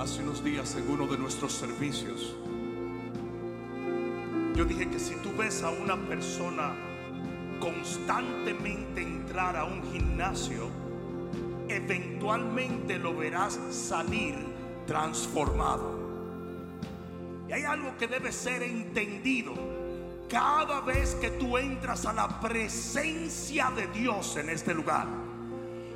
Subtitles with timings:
[0.00, 2.34] hace unos días en uno de nuestros servicios.
[4.54, 6.74] Yo dije que si tú ves a una persona
[7.60, 10.70] constantemente entrar a un gimnasio,
[11.68, 14.36] eventualmente lo verás salir
[14.86, 16.00] transformado.
[17.48, 19.52] Y hay algo que debe ser entendido.
[20.30, 25.06] Cada vez que tú entras a la presencia de Dios en este lugar,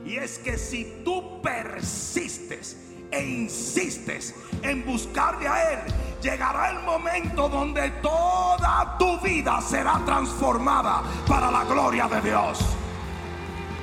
[0.04, 5.78] y es que si tú persistes e insistes en buscarle a Él,
[6.20, 12.58] llegará el momento donde toda tu vida será transformada para la gloria de Dios.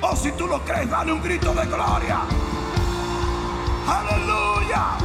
[0.01, 2.21] O oh, si tú lo crees, dale un grito de gloria.
[3.87, 4.97] Aleluya.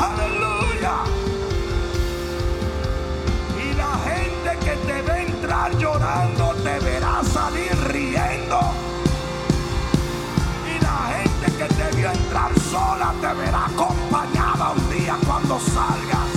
[0.00, 0.94] Aleluya.
[3.64, 8.60] Y la gente que te ve entrar llorando te verá salir riendo
[12.12, 16.28] entrar sola te verá acompañada un día cuando salgas.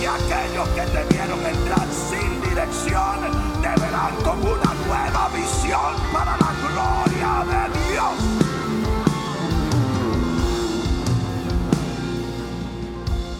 [0.00, 3.20] Y aquellos que te vieron entrar sin dirección
[3.60, 8.14] te verán con una nueva visión para la gloria de Dios.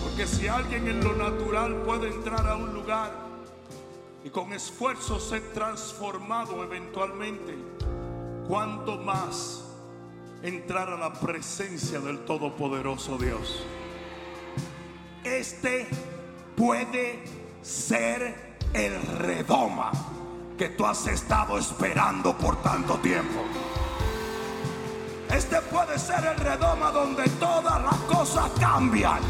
[0.04, 3.12] Porque si alguien en lo natural puede entrar a un lugar
[4.24, 7.56] y con esfuerzo ser transformado eventualmente,
[8.46, 9.61] ¿cuánto más
[10.42, 13.64] entrar a la presencia del Todopoderoso Dios.
[15.24, 15.86] Este
[16.56, 17.22] puede
[17.62, 19.92] ser el redoma
[20.58, 23.42] que tú has estado esperando por tanto tiempo.
[25.32, 29.20] Este puede ser el redoma donde todas las cosas cambian.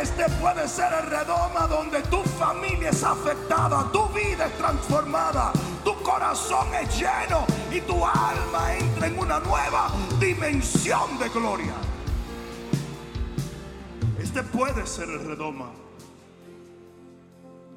[0.00, 5.94] Este puede ser el redoma donde tu familia es afectada, tu vida es transformada, tu
[6.02, 11.72] corazón es lleno y tu alma entra en una nueva dimensión de gloria.
[14.18, 15.70] Este puede ser el redoma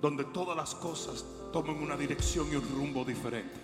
[0.02, 1.24] donde todas las cosas
[1.54, 3.62] tomen una dirección y un rumbo diferente.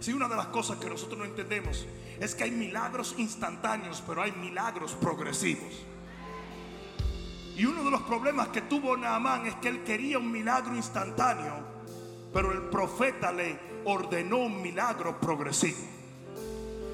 [0.00, 1.84] Si una de las cosas que nosotros no entendemos
[2.18, 5.91] es que hay milagros instantáneos, pero hay milagros progresivos.
[7.62, 11.54] Y uno de los problemas que tuvo Naamán es que él quería un milagro instantáneo,
[12.34, 15.78] pero el profeta le ordenó un milagro progresivo.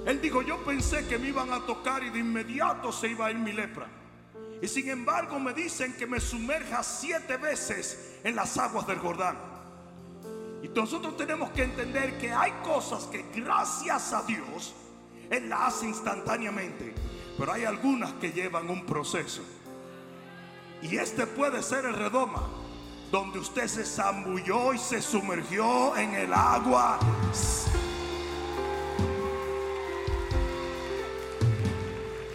[0.04, 3.30] Él dijo, yo pensé que me iban a tocar y de inmediato se iba a
[3.30, 3.86] ir mi lepra.
[4.60, 9.38] Y sin embargo me dicen que me sumerja siete veces en las aguas del Jordán.
[10.62, 14.74] Y nosotros tenemos que entender que hay cosas que gracias a Dios
[15.30, 16.92] Él las hace instantáneamente.
[17.38, 19.42] Pero hay algunas que llevan un proceso.
[20.82, 22.48] Y este puede ser el redoma
[23.10, 26.98] donde usted se zambulló y se sumergió en el agua.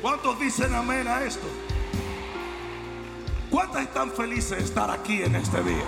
[0.01, 1.47] ¿Cuántos dicen amén a esto?
[3.49, 5.85] ¿Cuántos están felices de estar aquí en este día?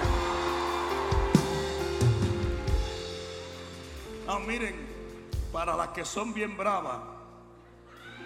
[4.27, 4.75] Ah, miren,
[5.51, 6.99] para las que son bien bravas,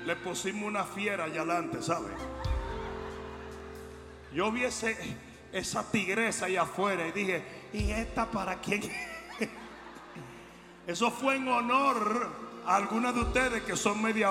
[0.05, 2.09] le pusimos una fiera allá adelante, ¿sabe?
[4.33, 8.83] Yo vi esa tigresa allá afuera y dije, ¿y esta para quién?
[10.87, 12.29] Eso fue en honor
[12.65, 14.29] a algunas de ustedes que son media...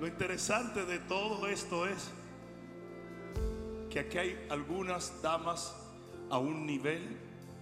[0.00, 2.10] Lo interesante de todo esto es
[3.90, 5.74] que aquí hay algunas damas
[6.30, 7.16] a un nivel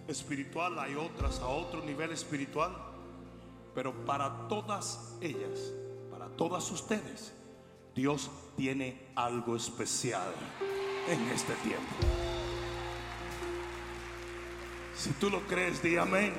[0.07, 2.77] espiritual, hay otras a otro nivel espiritual,
[3.75, 5.73] pero para todas ellas
[6.37, 7.33] todas ustedes,
[7.95, 10.33] Dios tiene algo especial
[11.09, 11.95] en este tiempo.
[14.95, 16.35] Si tú lo crees, di amén.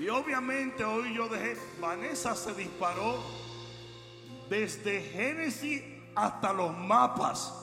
[0.00, 3.22] Y obviamente hoy yo dejé, Vanessa se disparó
[4.48, 5.82] desde Génesis
[6.14, 7.54] hasta los mapas.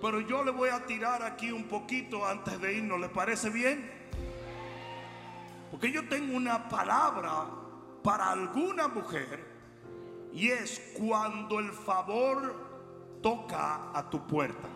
[0.00, 3.90] Pero yo le voy a tirar aquí un poquito antes de irnos, ¿le parece bien?
[5.74, 7.46] Porque yo tengo una palabra
[8.00, 9.44] para alguna mujer
[10.32, 14.68] y es cuando el favor toca a tu puerta.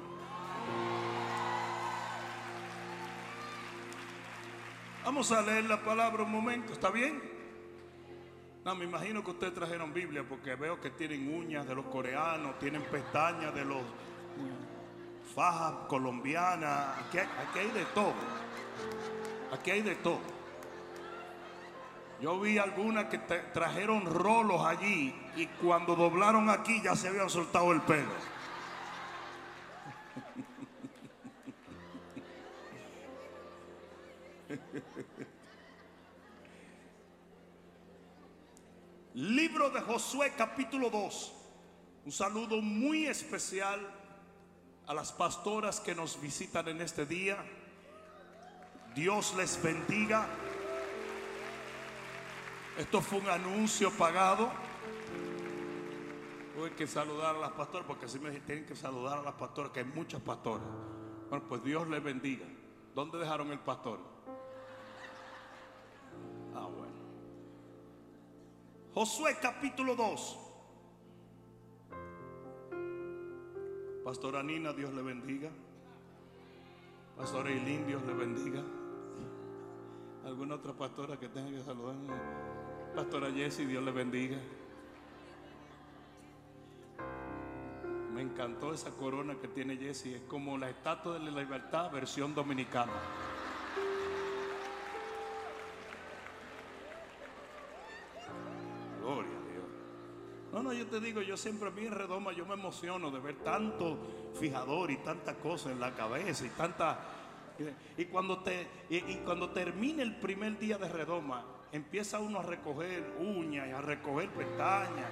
[5.04, 7.22] Vamos a leer la palabra un momento, ¿está bien?
[8.64, 12.58] No, me imagino que ustedes trajeron Biblia porque veo que tienen uñas de los coreanos,
[12.58, 13.82] tienen pestañas de los
[15.32, 18.14] fajas colombianas, aquí aquí hay de todo.
[19.52, 20.37] Aquí hay de todo.
[22.20, 27.70] Yo vi algunas que trajeron rolos allí y cuando doblaron aquí ya se habían soltado
[27.70, 28.10] el pelo.
[39.14, 41.34] Libro de Josué capítulo 2.
[42.04, 43.78] Un saludo muy especial
[44.88, 47.36] a las pastoras que nos visitan en este día.
[48.96, 50.26] Dios les bendiga.
[52.78, 54.48] Esto fue un anuncio pagado.
[56.54, 59.72] Tuve que saludar a las pastoras porque así me tienen que saludar a las pastoras,
[59.72, 60.64] que hay muchas pastoras.
[61.28, 62.46] Bueno, pues Dios les bendiga.
[62.94, 63.98] ¿Dónde dejaron el pastor?
[66.54, 66.94] Ah, bueno.
[68.94, 70.38] Josué capítulo 2.
[74.04, 75.50] Pastora Nina, Dios le bendiga.
[77.16, 78.62] Pastora Eileen, Dios le bendiga.
[80.24, 81.96] ¿Alguna otra pastora que tenga que saludar?
[82.98, 84.36] Pastora Jessie, Dios le bendiga.
[88.12, 90.16] Me encantó esa corona que tiene Jessie.
[90.16, 92.90] Es como la estatua de la libertad, versión dominicana.
[99.00, 99.64] Gloria a Dios.
[100.52, 103.20] No, no, yo te digo, yo siempre a mí en Redoma yo me emociono de
[103.20, 103.96] ver tanto
[104.40, 106.98] fijador y tanta cosa en la cabeza y tanta...
[107.96, 112.42] Y cuando, te, y, y cuando termine el primer día de Redoma, empieza uno a
[112.42, 115.10] recoger uñas a recoger pestañas,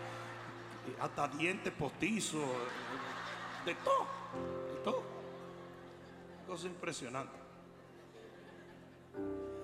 [1.01, 2.49] hasta dientes postizos,
[3.65, 4.07] de todo,
[4.73, 5.03] de todo.
[6.47, 7.37] Cosa impresionante.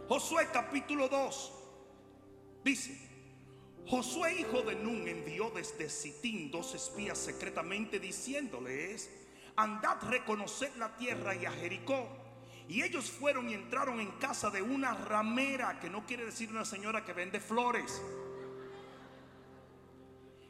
[0.08, 1.52] Josué capítulo 2
[2.64, 3.12] dice,
[3.86, 9.10] Josué hijo de Nun envió desde Sitín dos espías secretamente diciéndoles,
[9.56, 12.21] andad reconocer la tierra y a Jericó.
[12.68, 16.64] Y ellos fueron y entraron en casa de una ramera, que no quiere decir una
[16.64, 18.00] señora que vende flores,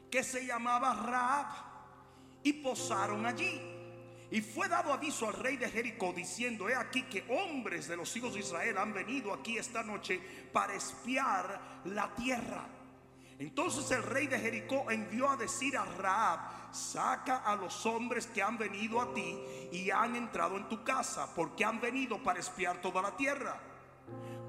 [0.09, 1.73] que se llamaba Raab,
[2.43, 3.61] y posaron allí.
[4.31, 8.15] Y fue dado aviso al rey de Jericó diciendo, he aquí que hombres de los
[8.15, 10.19] hijos de Israel han venido aquí esta noche
[10.51, 12.67] para espiar la tierra.
[13.43, 18.41] Entonces el rey de Jericó envió a decir a Raab, saca a los hombres que
[18.41, 19.37] han venido a ti
[19.69, 23.59] y han entrado en tu casa, porque han venido para espiar toda la tierra.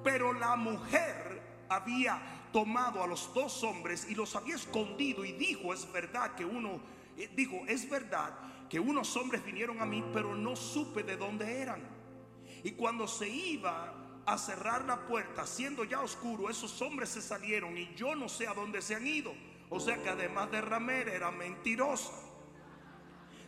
[0.05, 5.75] Pero la mujer había tomado a los dos hombres y los había escondido y dijo,
[5.75, 6.81] es verdad que uno,
[7.17, 8.33] eh, dijo, es verdad
[8.71, 11.83] que unos hombres vinieron a mí, pero no supe de dónde eran.
[12.63, 17.77] Y cuando se iba a cerrar la puerta, siendo ya oscuro, esos hombres se salieron
[17.77, 19.35] y yo no sé a dónde se han ido.
[19.71, 22.13] O sea que además de ramera era mentirosa.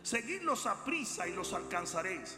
[0.03, 2.37] Seguidlos a prisa y los alcanzaréis.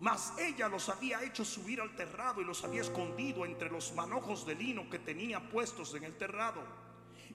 [0.00, 4.46] Mas ella los había hecho subir al terrado y los había escondido entre los manojos
[4.46, 6.62] de lino que tenía puestos en el terrado.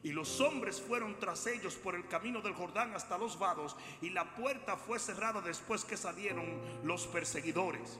[0.01, 4.11] Y los hombres fueron tras ellos por el camino del Jordán hasta los vados, y
[4.11, 7.99] la puerta fue cerrada después que salieron los perseguidores.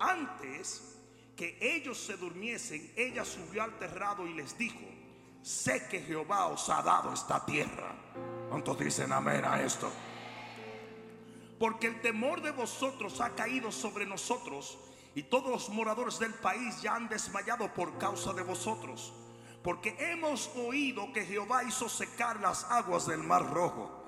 [0.00, 0.91] Antes
[1.42, 4.78] que ellos se durmiesen, ella subió al terrado y les dijo,
[5.42, 7.96] sé que Jehová os ha dado esta tierra.
[8.48, 9.90] ¿Cuántos dicen amén a esto?
[11.58, 14.78] Porque el temor de vosotros ha caído sobre nosotros
[15.16, 19.12] y todos los moradores del país ya han desmayado por causa de vosotros.
[19.64, 24.01] Porque hemos oído que Jehová hizo secar las aguas del mar rojo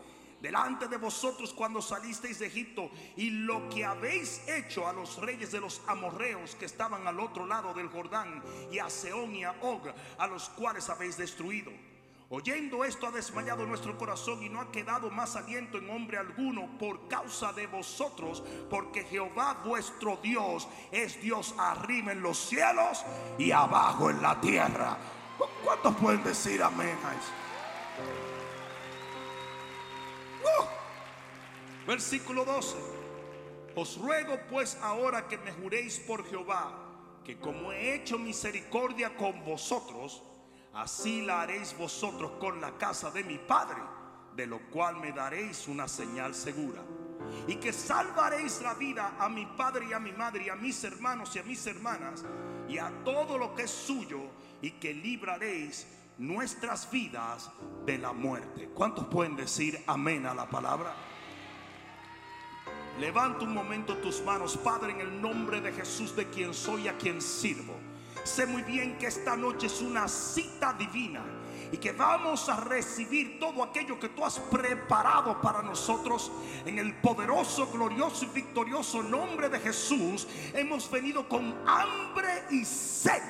[0.44, 5.50] delante de vosotros cuando salisteis de Egipto y lo que habéis hecho a los reyes
[5.52, 9.53] de los amorreos que estaban al otro lado del Jordán y a Seón y a
[9.63, 11.72] Og, a los cuales habéis destruido.
[12.29, 16.77] Oyendo esto ha desmayado nuestro corazón y no ha quedado más aliento en hombre alguno
[16.79, 23.03] por causa de vosotros, porque Jehová vuestro Dios es Dios arriba en los cielos
[23.39, 24.98] y abajo en la tierra.
[25.65, 28.33] ¿Cuántos pueden decir amén a eso?
[31.86, 32.76] Versículo 12.
[33.76, 36.72] Os ruego pues ahora que me juréis por Jehová,
[37.24, 40.22] que como he hecho misericordia con vosotros,
[40.72, 43.82] así la haréis vosotros con la casa de mi Padre,
[44.34, 46.82] de lo cual me daréis una señal segura.
[47.46, 50.84] Y que salvaréis la vida a mi padre y a mi madre y a mis
[50.84, 52.24] hermanos y a mis hermanas
[52.69, 54.20] y a todo lo que es suyo
[54.60, 55.86] y que libraréis
[56.19, 57.50] nuestras vidas
[57.86, 58.69] de la muerte.
[58.74, 60.94] ¿Cuántos pueden decir amén a la palabra?
[62.98, 66.96] Levanta un momento tus manos, Padre, en el nombre de Jesús, de quien soy, a
[66.96, 67.74] quien sirvo.
[68.22, 71.22] Sé muy bien que esta noche es una cita divina
[71.72, 76.31] y que vamos a recibir todo aquello que tú has preparado para nosotros
[76.65, 80.29] en el poderoso, glorioso y victorioso nombre de Jesús.
[80.55, 83.22] Hemos venido con hambre y sed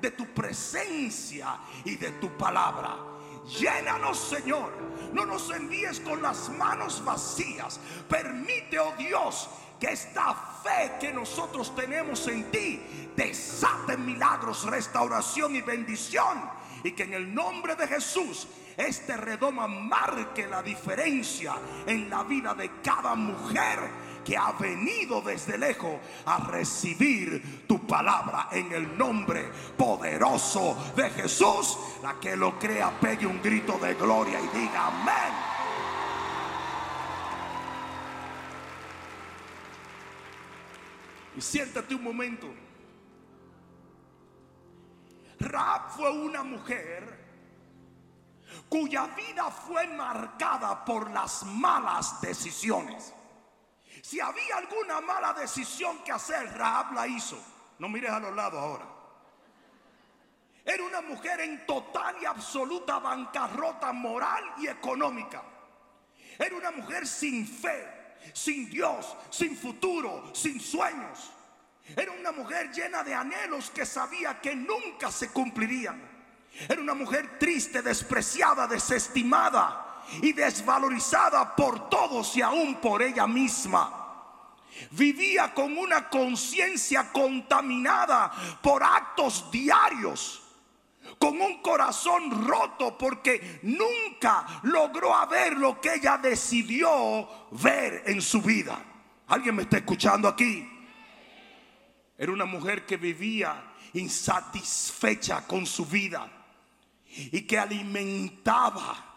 [0.00, 3.11] de tu presencia y de tu palabra.
[3.46, 4.72] Llénanos, Señor.
[5.12, 7.80] No nos envíes con las manos vacías.
[8.08, 15.60] Permite, oh Dios, que esta fe que nosotros tenemos en ti desate milagros, restauración y
[15.60, 16.50] bendición.
[16.84, 21.54] Y que en el nombre de Jesús este redoma marque la diferencia
[21.86, 23.78] en la vida de cada mujer
[24.24, 25.94] que ha venido desde lejos
[26.26, 31.78] a recibir tu palabra en el nombre poderoso de Jesús.
[32.02, 35.34] La que lo crea, pegue un grito de gloria y diga amén.
[41.36, 42.46] Y siéntate un momento.
[45.40, 47.20] Raab fue una mujer
[48.68, 53.14] cuya vida fue marcada por las malas decisiones.
[54.02, 57.38] Si había alguna mala decisión que hacer, Raab la hizo.
[57.78, 58.84] No mires a los lados ahora.
[60.64, 65.42] Era una mujer en total y absoluta bancarrota moral y económica.
[66.36, 71.32] Era una mujer sin fe, sin Dios, sin futuro, sin sueños.
[71.96, 76.10] Era una mujer llena de anhelos que sabía que nunca se cumplirían.
[76.68, 79.91] Era una mujer triste, despreciada, desestimada
[80.22, 84.02] y desvalorizada por todos y aún por ella misma.
[84.90, 88.32] Vivía con una conciencia contaminada
[88.62, 90.42] por actos diarios,
[91.18, 98.40] con un corazón roto porque nunca logró ver lo que ella decidió ver en su
[98.40, 98.82] vida.
[99.28, 100.68] ¿Alguien me está escuchando aquí?
[102.16, 106.30] Era una mujer que vivía insatisfecha con su vida
[107.06, 109.11] y que alimentaba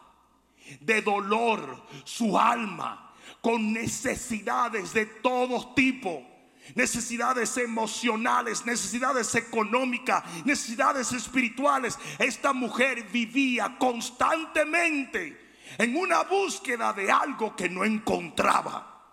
[0.80, 6.32] de dolor su alma con necesidades de todo tipo.
[6.74, 11.98] Necesidades emocionales, necesidades económicas, necesidades espirituales.
[12.18, 19.04] Esta mujer vivía constantemente en una búsqueda de algo que no encontraba.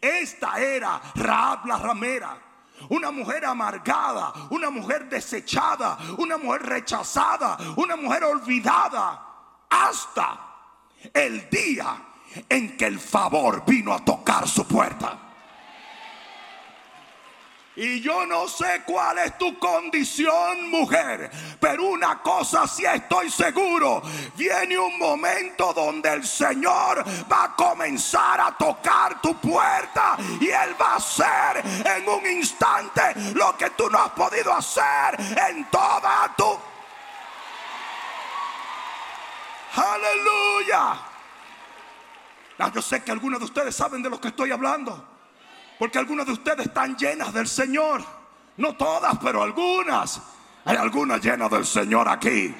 [0.00, 2.44] Esta era Raab la ramera
[2.90, 9.20] una mujer amargada, una mujer desechada, una mujer rechazada, una mujer olvidada,
[9.68, 10.47] hasta
[11.12, 12.02] el día
[12.48, 15.28] en que el favor vino a tocar su puerta.
[17.80, 24.02] Y yo no sé cuál es tu condición, mujer, pero una cosa sí estoy seguro.
[24.34, 30.74] Viene un momento donde el Señor va a comenzar a tocar tu puerta y Él
[30.80, 31.62] va a hacer
[31.96, 33.00] en un instante
[33.34, 35.16] lo que tú no has podido hacer
[35.48, 36.58] en toda tu...
[39.74, 40.98] Aleluya.
[42.58, 45.06] Ah, yo sé que algunos de ustedes saben de lo que estoy hablando.
[45.78, 48.04] Porque algunas de ustedes están llenas del Señor.
[48.56, 50.20] No todas, pero algunas.
[50.64, 52.54] Hay algunas llenas del Señor aquí.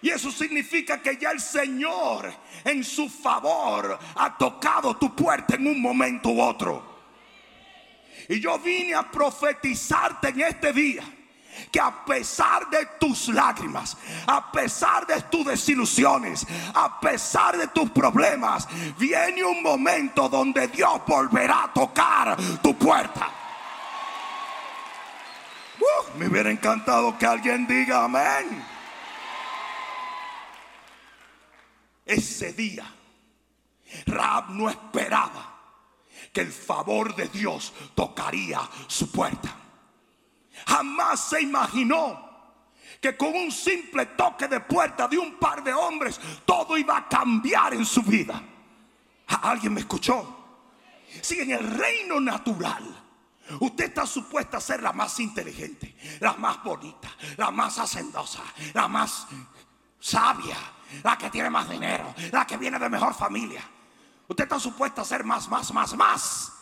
[0.00, 2.32] Y eso significa que ya el Señor
[2.64, 6.98] en su favor ha tocado tu puerta en un momento u otro.
[8.28, 11.17] Y yo vine a profetizarte en este día
[11.70, 13.96] que a pesar de tus lágrimas,
[14.26, 21.00] a pesar de tus desilusiones, a pesar de tus problemas, viene un momento donde Dios
[21.06, 23.30] volverá a tocar tu puerta.
[25.80, 28.64] Uh, me hubiera encantado que alguien diga amén.
[32.04, 32.86] Ese día,
[34.06, 35.58] Raab no esperaba
[36.32, 39.54] que el favor de Dios tocaría su puerta.
[40.68, 42.28] Jamás se imaginó
[43.00, 47.08] que con un simple toque de puerta de un par de hombres todo iba a
[47.08, 48.42] cambiar en su vida.
[49.42, 50.36] ¿Alguien me escuchó?
[51.22, 52.84] Si en el reino natural
[53.60, 57.08] usted está supuesta a ser la más inteligente, la más bonita,
[57.38, 58.42] la más hacendosa,
[58.74, 59.26] la más
[59.98, 60.56] sabia,
[61.02, 63.62] la que tiene más dinero, la que viene de mejor familia.
[64.26, 66.52] Usted está supuesta a ser más, más, más, más.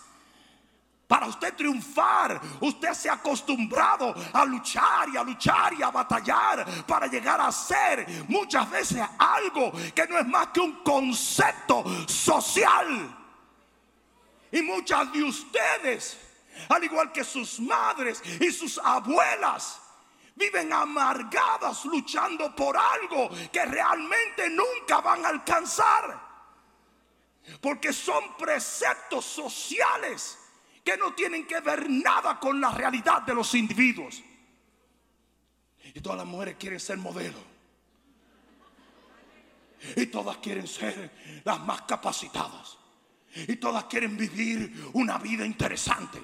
[1.07, 6.85] Para usted triunfar, usted se ha acostumbrado a luchar y a luchar y a batallar
[6.85, 13.17] para llegar a ser muchas veces algo que no es más que un concepto social.
[14.51, 16.19] Y muchas de ustedes,
[16.69, 19.81] al igual que sus madres y sus abuelas,
[20.35, 26.27] viven amargadas luchando por algo que realmente nunca van a alcanzar.
[27.61, 30.41] Porque son preceptos sociales
[30.87, 34.23] que no tienen que ver nada con la realidad de los individuos.
[35.83, 37.39] Y todas las mujeres quieren ser modelo.
[39.97, 42.79] Y todas quieren ser las más capacitadas.
[43.35, 46.23] Y todas quieren vivir una vida interesante.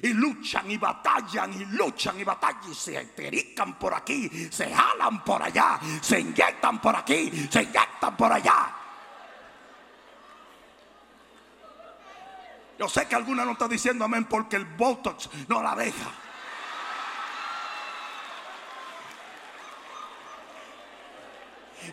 [0.00, 5.22] Y luchan y batallan y luchan y batallan y se perican por aquí, se jalan
[5.22, 8.81] por allá, se inyectan por aquí, se inyectan por allá.
[12.82, 16.10] Yo sé que alguna no está diciendo amén porque el Botox no la deja.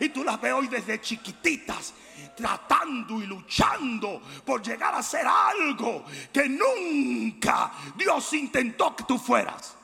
[0.00, 1.94] Y tú las ves hoy desde chiquititas
[2.36, 9.76] tratando y luchando por llegar a ser algo que nunca Dios intentó que tú fueras.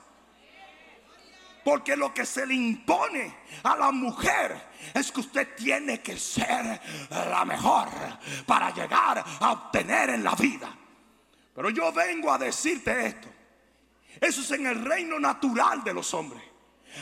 [1.64, 3.32] Porque lo que se le impone
[3.62, 7.90] a la mujer es que usted tiene que ser la mejor
[8.44, 10.76] para llegar a obtener en la vida.
[11.56, 13.28] Pero yo vengo a decirte esto.
[14.20, 16.42] Eso es en el reino natural de los hombres.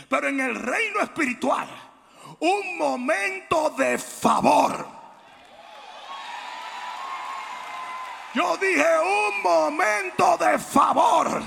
[0.08, 1.68] Pero en el reino espiritual,
[2.40, 4.86] un momento de favor.
[8.32, 11.42] Yo dije un momento de favor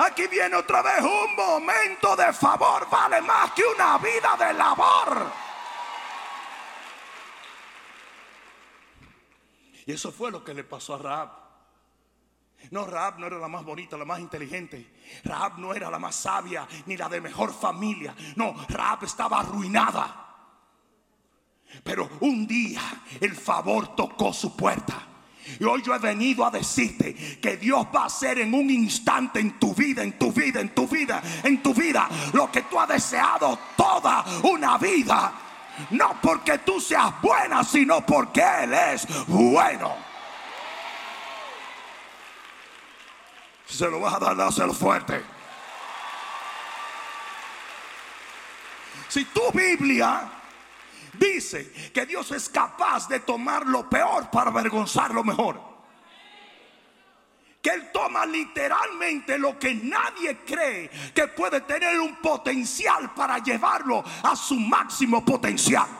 [0.00, 2.88] Aquí viene otra vez un momento de favor.
[2.88, 5.30] Vale más que una vida de labor.
[9.84, 11.49] Y eso fue lo que le pasó a Raab.
[12.70, 15.00] No, Raab no era la más bonita, la más inteligente.
[15.24, 18.14] Raab no era la más sabia ni la de mejor familia.
[18.36, 20.26] No, Raab estaba arruinada.
[21.82, 22.82] Pero un día
[23.20, 25.06] el favor tocó su puerta.
[25.58, 29.40] Y hoy yo he venido a decirte que Dios va a hacer en un instante
[29.40, 32.78] en tu vida, en tu vida, en tu vida, en tu vida, lo que tú
[32.78, 35.32] has deseado toda una vida.
[35.90, 40.09] No porque tú seas buena, sino porque Él es bueno.
[43.70, 45.22] Se lo vas a dar, dáselo fuerte.
[49.08, 50.28] Si tu Biblia
[51.14, 55.60] dice que Dios es capaz de tomar lo peor para avergonzar lo mejor.
[57.62, 64.02] Que Él toma literalmente lo que nadie cree que puede tener un potencial para llevarlo
[64.22, 65.99] a su máximo potencial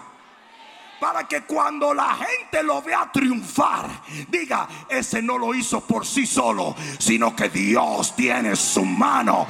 [1.01, 6.27] para que cuando la gente lo vea triunfar, diga, ese no lo hizo por sí
[6.27, 9.47] solo, sino que Dios tiene su mano.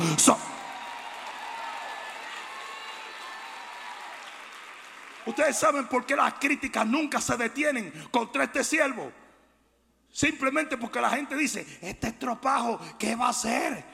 [5.26, 9.12] Ustedes saben por qué las críticas nunca se detienen contra este siervo.
[10.12, 13.84] Simplemente porque la gente dice, este estropajo, ¿qué va a hacer?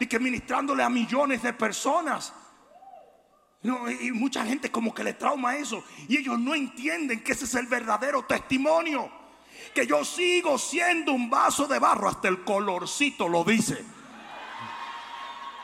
[0.00, 2.32] Y que ministrándole a millones de personas.
[3.64, 5.84] Y mucha gente como que le trauma eso.
[6.08, 9.10] Y ellos no entienden que ese es el verdadero testimonio.
[9.74, 13.84] Que yo sigo siendo un vaso de barro, hasta el colorcito lo dice.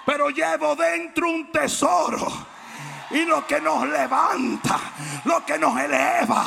[0.07, 2.47] Pero llevo dentro un tesoro
[3.11, 4.79] y lo que nos levanta,
[5.25, 6.45] lo que nos eleva,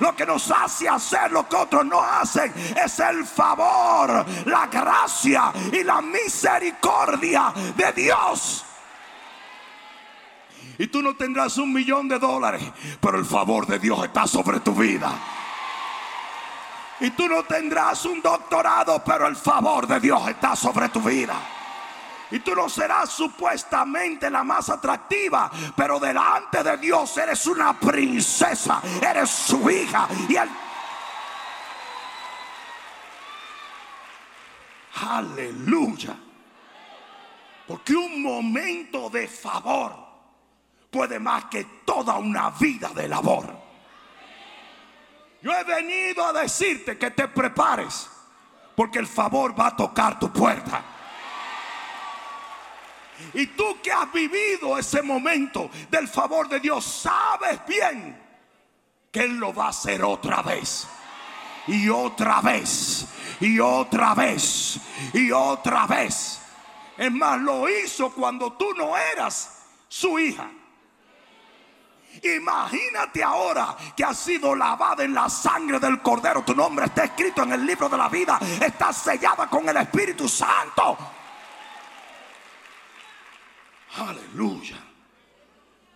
[0.00, 5.52] lo que nos hace hacer lo que otros no hacen, es el favor, la gracia
[5.72, 8.64] y la misericordia de Dios.
[10.78, 12.62] Y tú no tendrás un millón de dólares,
[13.00, 15.12] pero el favor de Dios está sobre tu vida.
[17.00, 21.34] Y tú no tendrás un doctorado, pero el favor de Dios está sobre tu vida.
[22.30, 28.80] Y tú no serás supuestamente la más atractiva, pero delante de Dios eres una princesa,
[29.00, 30.08] eres su hija.
[30.28, 30.48] Y él...
[35.08, 36.16] Aleluya.
[37.66, 40.03] Porque un momento de favor
[40.94, 43.52] puede más que toda una vida de labor.
[45.42, 48.08] Yo he venido a decirte que te prepares,
[48.76, 50.84] porque el favor va a tocar tu puerta.
[53.32, 58.16] Y tú que has vivido ese momento del favor de Dios, sabes bien
[59.10, 60.86] que Él lo va a hacer otra vez.
[61.66, 63.06] Y otra vez.
[63.40, 64.78] Y otra vez.
[65.12, 66.40] Y otra vez.
[66.96, 70.48] Es más, lo hizo cuando tú no eras su hija.
[72.22, 76.42] Imagínate ahora que has sido lavada en la sangre del cordero.
[76.44, 78.38] Tu nombre está escrito en el libro de la vida.
[78.60, 80.96] Está sellada con el Espíritu Santo.
[83.96, 84.76] Aleluya.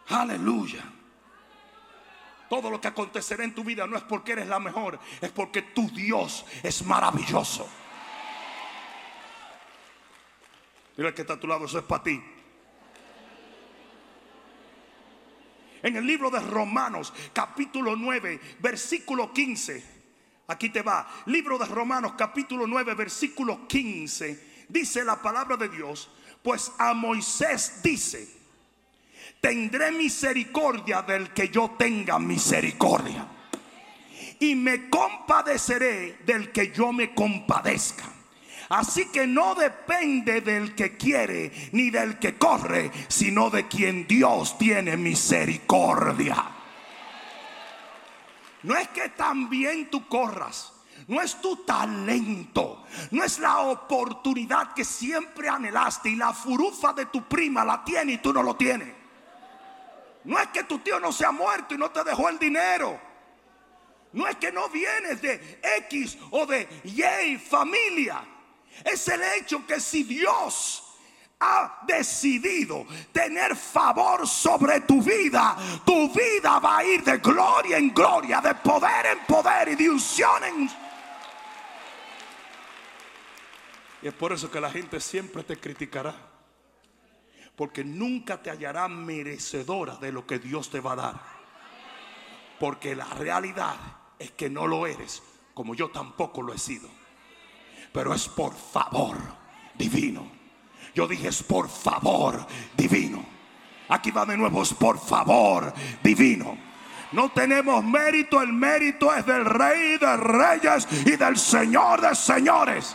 [0.09, 0.85] Aleluya.
[2.49, 5.61] Todo lo que acontecerá en tu vida no es porque eres la mejor, es porque
[5.63, 7.69] tu Dios es maravilloso.
[10.97, 12.23] Mira que está a tu lado, eso es para ti.
[15.83, 19.99] En el libro de Romanos, capítulo 9, versículo 15.
[20.49, 21.09] Aquí te va.
[21.27, 24.65] Libro de Romanos, capítulo 9, versículo 15.
[24.69, 26.11] Dice la palabra de Dios.
[26.43, 28.29] Pues a Moisés dice,
[29.41, 33.27] tendré misericordia del que yo tenga misericordia.
[34.41, 38.18] Y me compadeceré del que yo me compadezca.
[38.69, 44.59] Así que no depende del que quiere ni del que corre, sino de quien Dios
[44.59, 46.45] tiene misericordia.
[48.63, 50.75] No es que también tú corras,
[51.07, 57.07] no es tu talento, no es la oportunidad que siempre anhelaste y la furufa de
[57.07, 58.93] tu prima la tiene y tú no lo tienes.
[60.25, 63.01] No es que tu tío no se ha muerto y no te dejó el dinero.
[64.13, 68.23] No es que no vienes de X o de Y familia.
[68.85, 70.85] Es el hecho que si Dios
[71.41, 77.95] ha decidido tener favor sobre tu vida, tu vida va a ir de gloria en
[77.95, 80.71] gloria, de poder en poder y de unción en
[84.01, 86.15] Y es por eso que la gente siempre te criticará.
[87.57, 91.21] Porque nunca te hallará merecedora de lo que Dios te va a dar.
[92.61, 93.77] Porque la realidad
[94.19, 95.23] es que no lo eres,
[95.55, 96.89] como yo tampoco lo he sido.
[97.99, 99.17] Pero es por favor
[99.75, 100.31] divino.
[100.95, 103.27] Yo dije es por favor divino.
[103.89, 106.57] Aquí va de nuevo, es por favor divino.
[107.11, 112.95] No tenemos mérito, el mérito es del Rey de Reyes y del Señor de Señores.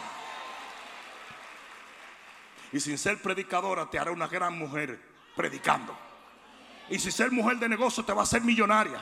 [2.71, 4.97] Y sin ser predicadora te hará una gran mujer
[5.35, 5.93] predicando.
[6.89, 9.01] Y si ser mujer de negocio te va a hacer millonaria.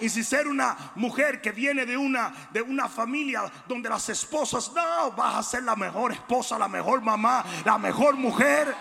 [0.00, 4.72] Y si ser una mujer que viene de una, de una familia donde las esposas,
[4.72, 8.74] no, vas a ser la mejor esposa, la mejor mamá, la mejor mujer.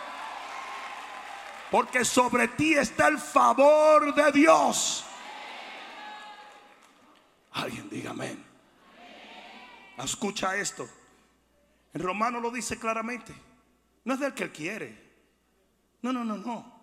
[1.69, 5.05] Porque sobre ti está el favor de Dios.
[7.51, 8.43] Alguien diga amén.
[9.97, 10.87] Escucha esto.
[11.93, 13.33] En Romano lo dice claramente.
[14.05, 15.09] No es del que él quiere.
[16.01, 16.79] No, no, no, no.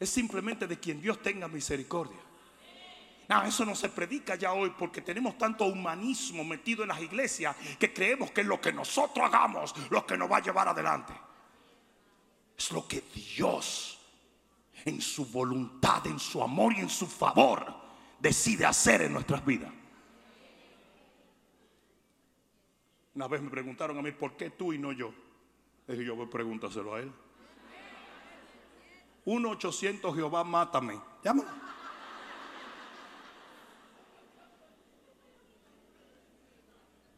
[0.00, 2.23] Es simplemente de quien Dios tenga misericordia.
[3.28, 7.56] No, eso no se predica ya hoy porque tenemos tanto humanismo metido en las iglesias
[7.78, 11.14] que creemos que es lo que nosotros hagamos lo que nos va a llevar adelante.
[12.56, 13.02] Es lo que
[13.36, 13.98] Dios
[14.84, 17.74] en su voluntad, en su amor y en su favor
[18.18, 19.72] decide hacer en nuestras vidas.
[23.14, 25.14] Una vez me preguntaron a mí, ¿por qué tú y no yo?
[25.88, 27.12] Y yo, pregúntaselo a él.
[29.24, 31.00] 1-800 Jehová, mátame.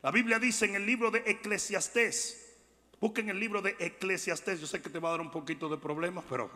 [0.07, 2.55] La Biblia dice en el libro de Eclesiastés,
[3.01, 5.79] busquen el libro de Eclesiastés, yo sé que te va a dar un poquito de
[5.79, 6.49] problemas, pero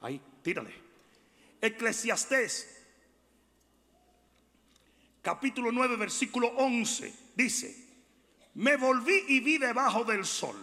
[0.00, 0.74] ahí, tírale.
[1.60, 2.84] Eclesiastés,
[5.22, 7.72] capítulo 9, versículo 11, dice,
[8.54, 10.56] me volví y vi debajo del sol,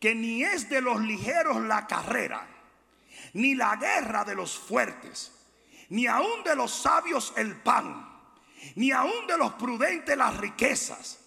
[0.00, 2.48] que ni es de los ligeros la carrera,
[3.34, 5.30] ni la guerra de los fuertes,
[5.90, 8.17] ni aun de los sabios el pan
[8.74, 11.18] ni aun de los prudentes las riquezas,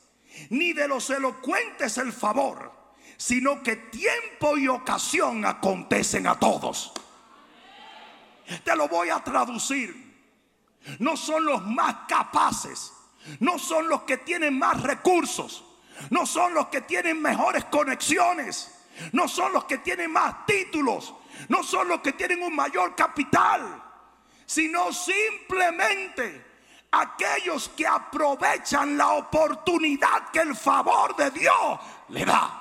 [0.50, 2.72] ni de los elocuentes el favor,
[3.18, 6.94] sino que tiempo y ocasión acontecen a todos.
[8.64, 10.10] Te lo voy a traducir.
[11.00, 12.92] No son los más capaces,
[13.40, 15.64] no son los que tienen más recursos,
[16.10, 18.72] no son los que tienen mejores conexiones,
[19.12, 21.14] no son los que tienen más títulos,
[21.50, 23.84] no son los que tienen un mayor capital,
[24.46, 26.51] sino simplemente
[26.92, 32.58] aquellos que aprovechan la oportunidad que el favor de Dios le da.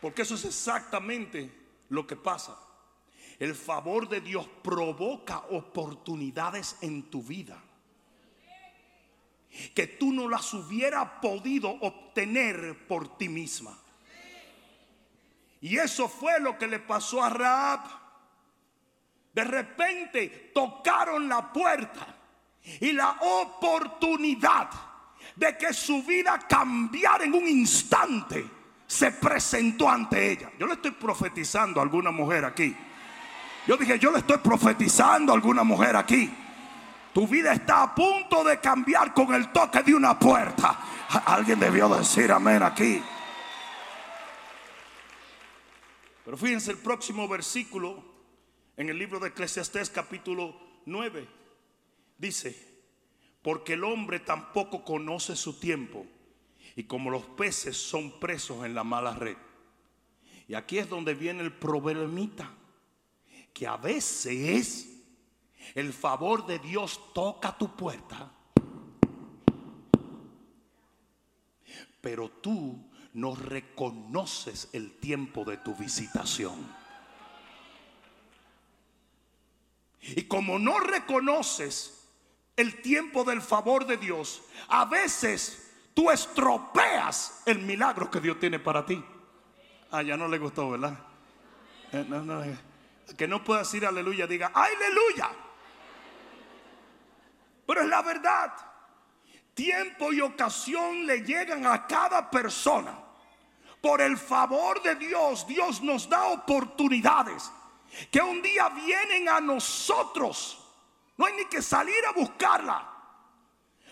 [0.00, 1.50] Porque eso es exactamente
[1.88, 2.56] lo que pasa.
[3.38, 7.62] El favor de Dios provoca oportunidades en tu vida
[9.74, 13.76] que tú no las hubieras podido obtener por ti misma.
[15.60, 17.99] Y eso fue lo que le pasó a Raab.
[19.32, 22.06] De repente tocaron la puerta
[22.80, 24.70] y la oportunidad
[25.36, 28.44] de que su vida cambiara en un instante
[28.86, 30.50] se presentó ante ella.
[30.58, 32.76] Yo le estoy profetizando a alguna mujer aquí.
[33.66, 36.28] Yo dije, yo le estoy profetizando a alguna mujer aquí.
[37.12, 40.78] Tu vida está a punto de cambiar con el toque de una puerta.
[41.26, 43.02] Alguien debió decir amén aquí.
[46.24, 48.09] Pero fíjense el próximo versículo
[48.80, 51.28] en el libro de Eclesiastés capítulo 9,
[52.16, 52.80] dice,
[53.42, 56.06] porque el hombre tampoco conoce su tiempo
[56.74, 59.36] y como los peces son presos en la mala red.
[60.48, 62.50] Y aquí es donde viene el problemita,
[63.52, 64.88] que a veces
[65.74, 68.32] el favor de Dios toca tu puerta,
[72.00, 76.79] pero tú no reconoces el tiempo de tu visitación.
[80.00, 82.08] Y como no reconoces
[82.56, 88.58] el tiempo del favor de Dios, a veces tú estropeas el milagro que Dios tiene
[88.58, 89.02] para ti.
[89.90, 90.98] Ah, ya no le gustó, ¿verdad?
[91.92, 95.30] Eh, eh, que no pueda decir aleluya, diga aleluya.
[97.66, 98.52] Pero es la verdad.
[99.54, 102.98] Tiempo y ocasión le llegan a cada persona.
[103.80, 107.50] Por el favor de Dios, Dios nos da oportunidades
[108.10, 110.58] que un día vienen a nosotros.
[111.16, 112.90] No hay ni que salir a buscarla.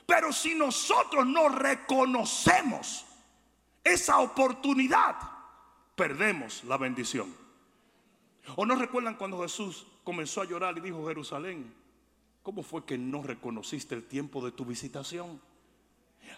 [0.07, 3.05] Pero si nosotros no reconocemos
[3.85, 5.17] esa oportunidad,
[5.95, 7.35] perdemos la bendición.
[8.57, 11.75] ¿O no recuerdan cuando Jesús comenzó a llorar y dijo, Jerusalén,
[12.43, 15.41] ¿cómo fue que no reconociste el tiempo de tu visitación?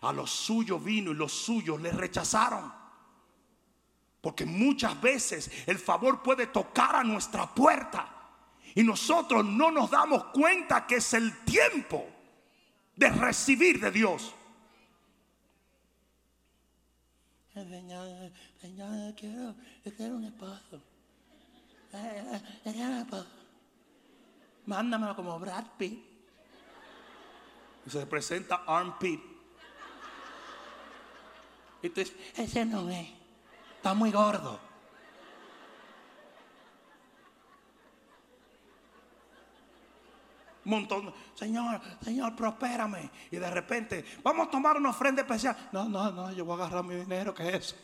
[0.01, 2.80] A los suyos vino y los suyos le rechazaron.
[4.21, 8.21] Porque muchas veces el favor puede tocar a nuestra puerta
[8.75, 12.07] y nosotros no nos damos cuenta que es el tiempo
[12.97, 14.35] de recibir de Dios.
[17.53, 19.55] Señor, Señor, quiero,
[19.97, 20.83] quiero un esposo.
[24.67, 25.99] Mándamelo como Brad Pitt.
[27.87, 29.21] Y se presenta Armpit.
[31.83, 33.20] Y tú dices, ese no es.
[33.81, 34.61] Está muy gordo.
[40.65, 41.15] Montón.
[41.35, 43.11] Señor, Señor, prospérame.
[43.31, 45.57] Y de repente, vamos a tomar una ofrenda especial.
[45.73, 47.77] No, no, no, yo voy a agarrar mi dinero, ¿qué es eso?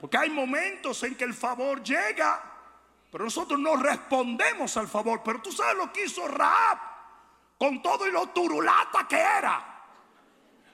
[0.00, 2.42] Porque hay momentos en que el favor llega,
[3.12, 5.22] pero nosotros no respondemos al favor.
[5.24, 6.78] Pero tú sabes lo que hizo Raab
[7.56, 9.84] con todo y lo turulata que era.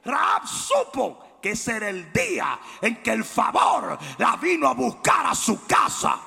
[0.07, 5.27] Raab supo que ese era el día en que el favor la vino a buscar
[5.27, 6.19] a su casa.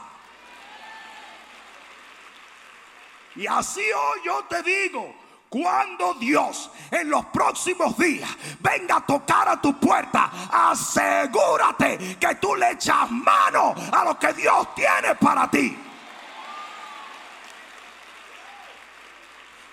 [3.36, 5.15] Y así hoy yo te digo,
[5.50, 12.56] cuando Dios en los próximos días venga a tocar a tu puerta, asegúrate que tú
[12.56, 15.76] le echas mano a lo que Dios tiene para ti.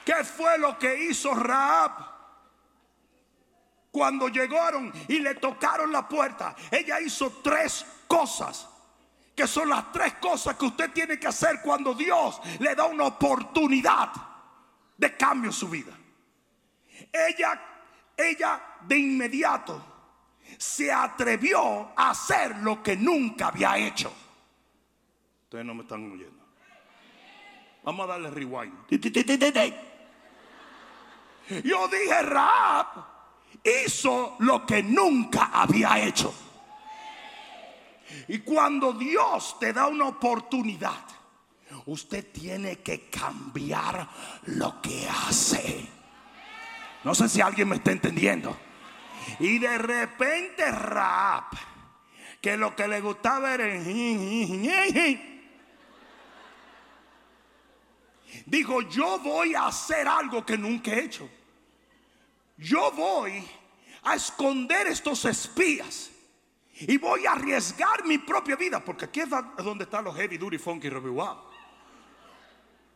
[0.05, 2.16] ¿Qué fue lo que hizo Raab?
[3.97, 8.69] Cuando llegaron y le tocaron la puerta, ella hizo tres cosas
[9.35, 13.05] que son las tres cosas que usted tiene que hacer cuando Dios le da una
[13.05, 14.13] oportunidad
[14.99, 15.99] de cambio en su vida.
[17.11, 17.59] Ella,
[18.15, 19.83] ella de inmediato
[20.59, 24.13] se atrevió a hacer lo que nunca había hecho.
[25.45, 26.45] Ustedes no me están oyendo.
[27.83, 28.75] Vamos a darle rewind.
[31.65, 33.16] Yo dije, Raab
[33.85, 36.35] hizo lo que nunca había hecho.
[38.29, 41.03] Y cuando Dios te da una oportunidad,
[41.87, 44.09] usted tiene que cambiar
[44.47, 45.87] lo que hace.
[47.05, 48.57] No sé si alguien me está entendiendo.
[49.41, 51.53] Y de repente rap,
[52.41, 53.67] que lo que le gustaba era
[58.47, 61.29] dijo, yo voy a hacer algo que nunca he hecho.
[62.57, 63.47] Yo voy
[64.03, 66.11] a esconder estos espías
[66.73, 70.59] y voy a arriesgar mi propia vida, porque aquí es donde están los heavy duty
[70.59, 71.37] funky wow.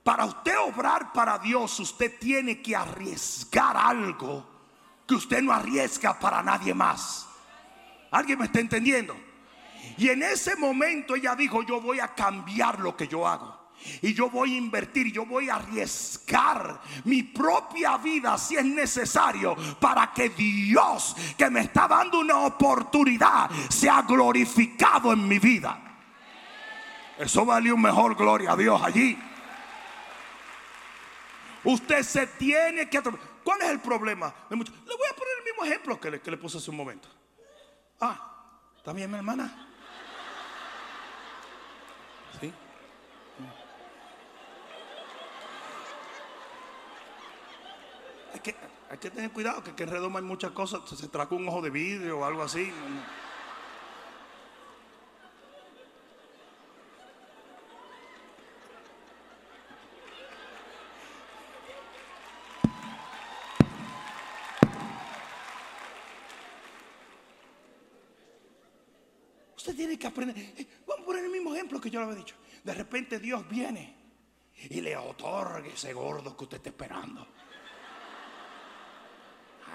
[0.03, 4.49] Para usted obrar para Dios, usted tiene que arriesgar algo
[5.07, 7.29] que usted no arriesga para nadie más.
[8.11, 9.17] ¿Alguien me está entendiendo?
[9.97, 13.60] Y en ese momento ella dijo, yo voy a cambiar lo que yo hago.
[14.03, 19.57] Y yo voy a invertir, yo voy a arriesgar mi propia vida si es necesario
[19.81, 25.79] para que Dios que me está dando una oportunidad sea glorificado en mi vida.
[27.19, 29.19] Eso vale un mejor gloria a Dios allí.
[31.65, 33.03] Usted se tiene que...
[33.45, 34.33] ¿Cuál es el problema?
[34.49, 37.09] Le voy a poner el mismo ejemplo que le, que le puse hace un momento.
[38.01, 39.69] Ah, ¿está bien mi hermana?
[42.41, 42.53] ¿Sí?
[48.91, 50.81] Hay que, tener cuidado que, que en redoma hay muchas cosas.
[50.89, 52.73] Se, trajo un ojo de vidrio o algo así.
[69.55, 70.35] Usted tiene que aprender.
[70.39, 72.37] Eh, vamos a poner el mismo ejemplo que yo le había dicho.
[72.65, 73.95] De repente Dios viene
[74.71, 77.27] y le otorga ese gordo que usted está esperando.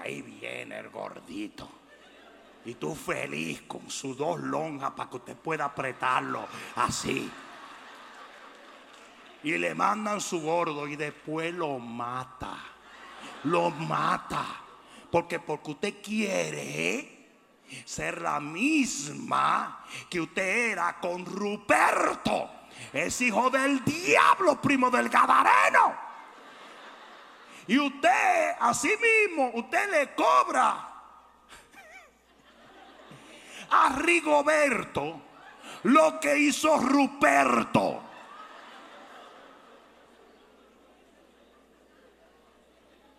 [0.02, 1.68] Ahí viene el gordito.
[2.64, 7.30] Y tú feliz con sus dos lonjas para que usted pueda apretarlo así.
[9.44, 12.58] Y le mandan su gordo y después lo mata.
[13.44, 14.44] Lo mata.
[15.10, 17.16] Porque porque usted quiere
[17.84, 22.50] ser la misma que usted era con Ruperto.
[22.92, 26.05] Es hijo del diablo, primo del Gadareno.
[27.68, 30.88] Y usted, así mismo, usted le cobra
[33.70, 35.20] a Rigoberto
[35.84, 38.02] lo que hizo Ruperto.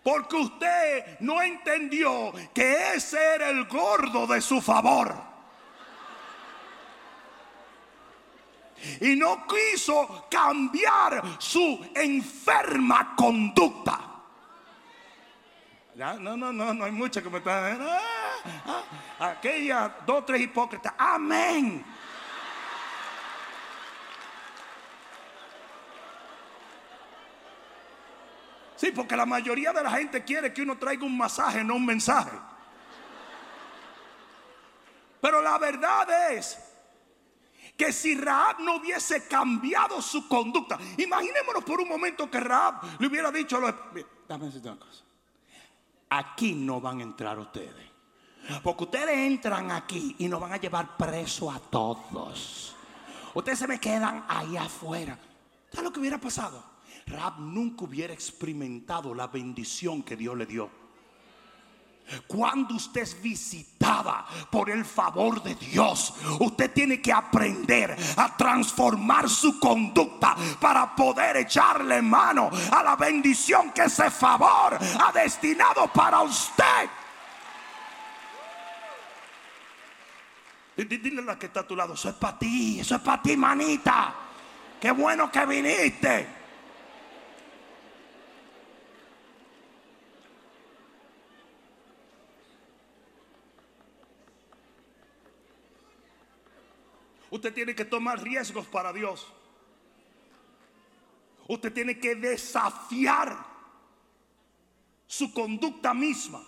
[0.03, 5.13] Porque usted no entendió que ese era el gordo de su favor.
[9.01, 14.16] Y no quiso cambiar su enferma conducta.
[15.97, 17.79] No, no, no, no hay mucha que me están.
[17.81, 18.83] Ah,
[19.19, 20.93] ah, aquella, dos, tres hipócritas.
[20.95, 21.83] Amén.
[28.75, 31.85] Sí, porque la mayoría de la gente quiere que uno traiga un masaje, no un
[31.87, 32.37] mensaje.
[35.19, 36.59] Pero la verdad es
[37.75, 43.07] que si Raab no hubiese cambiado su conducta, imaginémonos por un momento que Raab le
[43.07, 43.73] hubiera dicho a los
[44.27, 45.06] dame una cosa.
[46.09, 47.85] Aquí no van a entrar ustedes.
[48.63, 52.75] Porque ustedes entran aquí y nos van a llevar preso a todos.
[53.33, 55.19] Ustedes se me quedan ahí afuera.
[55.69, 56.63] ¿Sabes lo que hubiera pasado?
[57.07, 60.86] Rab nunca hubiera experimentado la bendición que Dios le dio.
[62.27, 69.29] Cuando usted es visitada por el favor de Dios, usted tiene que aprender a transformar
[69.29, 76.21] su conducta para poder echarle mano a la bendición que ese favor ha destinado para
[76.21, 76.89] usted.
[80.75, 83.21] Dile a la que está a tu lado, eso es para ti, eso es para
[83.21, 84.13] ti, manita.
[84.79, 86.36] Qué bueno que viniste.
[97.29, 99.27] Usted tiene que tomar riesgos para Dios.
[101.47, 103.37] Usted tiene que desafiar
[105.05, 106.43] su conducta misma.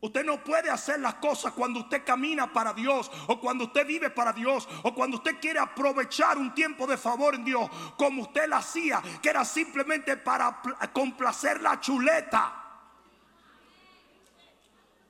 [0.00, 4.10] Usted no puede hacer las cosas cuando usted camina para Dios o cuando usted vive
[4.10, 8.48] para Dios o cuando usted quiere aprovechar un tiempo de favor en Dios como usted
[8.48, 10.60] lo hacía, que era simplemente para
[10.92, 12.65] complacer la chuleta.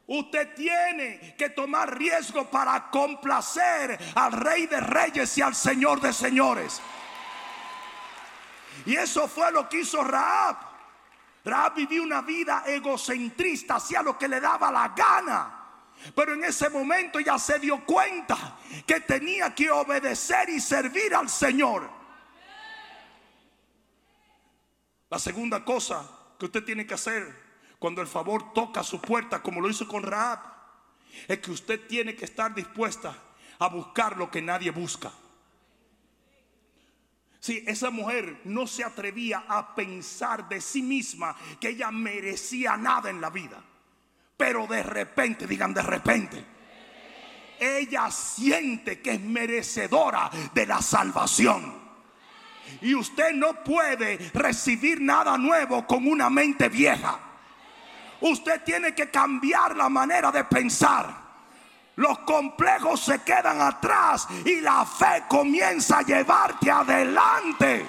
[0.09, 6.13] Usted tiene que tomar riesgo para complacer al Rey de Reyes y al Señor de
[6.13, 6.81] Señores.
[8.85, 10.57] Y eso fue lo que hizo Raab.
[11.45, 15.53] Raab vivió una vida egocentrista, hacía lo que le daba la gana.
[16.15, 21.29] Pero en ese momento ya se dio cuenta que tenía que obedecer y servir al
[21.29, 21.91] Señor.
[25.09, 27.46] La segunda cosa que usted tiene que hacer
[27.87, 30.41] cuando el favor toca su puerta, como lo hizo con Raab,
[31.29, 33.17] es que usted tiene que estar dispuesta
[33.61, 35.13] a buscar lo que nadie busca.
[37.39, 43.09] Si esa mujer no se atrevía a pensar de sí misma que ella merecía nada
[43.09, 43.63] en la vida.
[44.37, 46.45] Pero de repente, digan de repente,
[47.61, 51.73] ella siente que es merecedora de la salvación.
[52.81, 57.26] Y usted no puede recibir nada nuevo con una mente vieja.
[58.21, 61.27] Usted tiene que cambiar la manera de pensar.
[61.97, 67.87] Los complejos se quedan atrás y la fe comienza a llevarte adelante.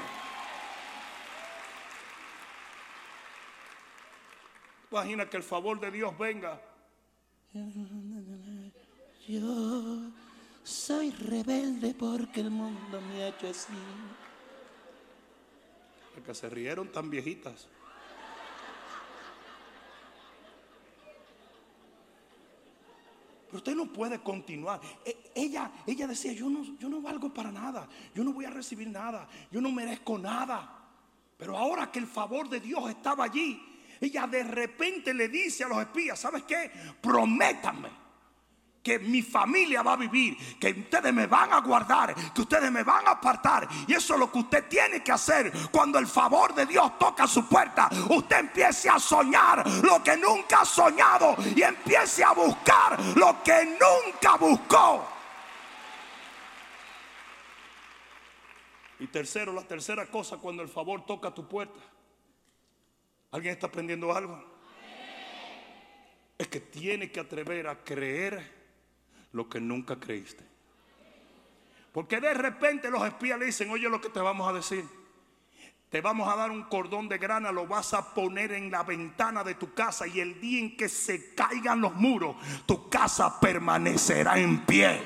[4.90, 6.60] Imagina que el favor de Dios venga.
[9.28, 10.12] Yo
[10.64, 13.74] soy rebelde porque el mundo me ha hecho así.
[16.14, 17.68] Porque se rieron tan viejitas.
[23.48, 24.80] Pero usted no puede continuar.
[25.04, 27.88] E, ella, ella decía, yo no, yo no valgo para nada.
[28.14, 29.28] Yo no voy a recibir nada.
[29.52, 30.86] Yo no merezco nada.
[31.38, 33.62] Pero ahora que el favor de Dios estaba allí,
[34.02, 36.72] ella de repente le dice a los espías, ¿sabes qué?
[37.02, 38.07] Prométanme
[38.88, 42.84] que mi familia va a vivir, que ustedes me van a guardar, que ustedes me
[42.84, 43.68] van a apartar.
[43.86, 47.28] Y eso es lo que usted tiene que hacer cuando el favor de Dios toca
[47.28, 47.90] su puerta.
[48.10, 53.66] Usted empiece a soñar lo que nunca ha soñado y empiece a buscar lo que
[53.66, 55.06] nunca buscó.
[59.02, 61.82] Y tercero, la tercera cosa cuando el favor toca tu puerta.
[63.32, 64.42] ¿Alguien está aprendiendo algo?
[66.38, 68.57] Es que tiene que atrever a creer
[69.38, 70.44] lo que nunca creíste.
[71.94, 74.84] Porque de repente los espías le dicen, oye lo que te vamos a decir.
[75.90, 79.42] Te vamos a dar un cordón de grana, lo vas a poner en la ventana
[79.42, 82.36] de tu casa y el día en que se caigan los muros,
[82.66, 85.02] tu casa permanecerá en pie.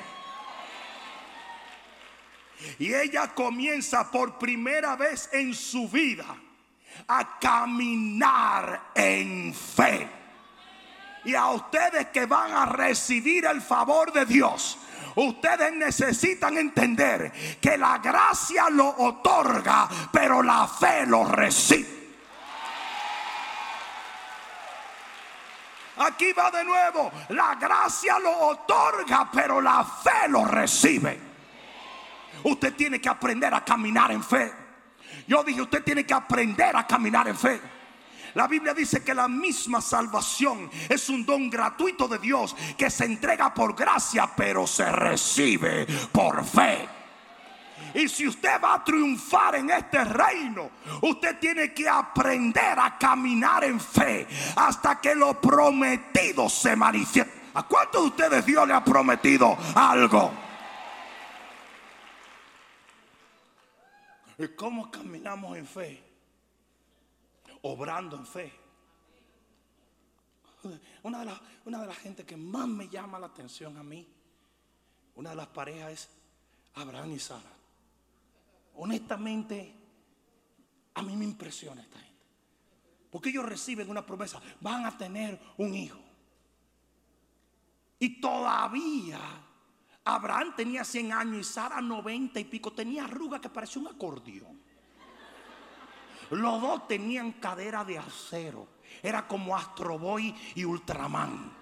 [2.80, 6.26] Y ella comienza por primera vez en su vida
[7.06, 10.08] a caminar en fe.
[11.24, 14.78] Y a ustedes que van a recibir el favor de Dios,
[15.14, 22.02] ustedes necesitan entender que la gracia lo otorga, pero la fe lo recibe.
[25.98, 27.12] Aquí va de nuevo.
[27.30, 31.20] La gracia lo otorga, pero la fe lo recibe.
[32.44, 34.52] Usted tiene que aprender a caminar en fe.
[35.28, 37.60] Yo dije, usted tiene que aprender a caminar en fe.
[38.34, 43.04] La Biblia dice que la misma salvación es un don gratuito de Dios que se
[43.04, 46.88] entrega por gracia, pero se recibe por fe.
[47.94, 50.70] Y si usted va a triunfar en este reino,
[51.02, 54.26] usted tiene que aprender a caminar en fe
[54.56, 57.42] hasta que lo prometido se manifieste.
[57.54, 60.32] ¿A cuántos de ustedes Dios le ha prometido algo?
[64.38, 66.11] ¿Y cómo caminamos en fe?
[67.62, 68.52] Obrando en fe.
[71.02, 74.06] Una de, las, una de las gente que más me llama la atención a mí,
[75.16, 76.08] una de las parejas es
[76.74, 77.52] Abraham y Sara.
[78.76, 79.74] Honestamente,
[80.94, 82.12] a mí me impresiona esta gente.
[83.10, 86.00] Porque ellos reciben una promesa, van a tener un hijo.
[87.98, 89.20] Y todavía
[90.04, 92.72] Abraham tenía 100 años y Sara 90 y pico.
[92.72, 94.61] Tenía arruga que parecía un acordeón.
[96.32, 98.66] Los dos tenían cadera de acero.
[99.02, 101.52] Era como Astro Boy y Ultraman.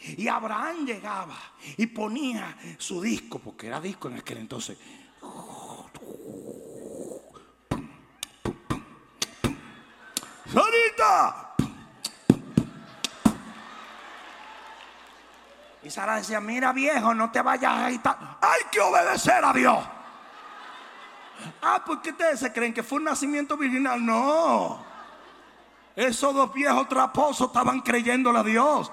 [0.00, 1.36] Y Abraham llegaba
[1.76, 4.76] y ponía su disco, porque era disco en aquel entonces.
[10.52, 11.54] ¡Sarita!
[15.84, 18.38] Y Sara decía, mira viejo, no te vayas a agitar.
[18.40, 19.99] Hay que obedecer a Dios.
[21.62, 24.04] Ah, ¿por qué ustedes se creen que fue un nacimiento virginal?
[24.04, 24.84] No.
[25.96, 28.90] Esos dos viejos traposos estaban creyéndole a Dios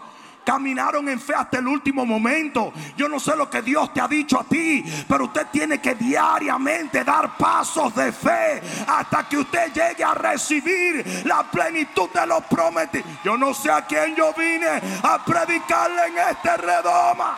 [0.47, 2.71] caminaron en fe hasta el último momento.
[2.95, 5.95] Yo no sé lo que Dios te ha dicho a ti, pero usted tiene que
[5.95, 12.45] diariamente dar pasos de fe hasta que usted llegue a recibir la plenitud de los
[12.45, 13.05] prometidos.
[13.25, 17.37] Yo no sé a quién yo vine a predicarle en este redoma.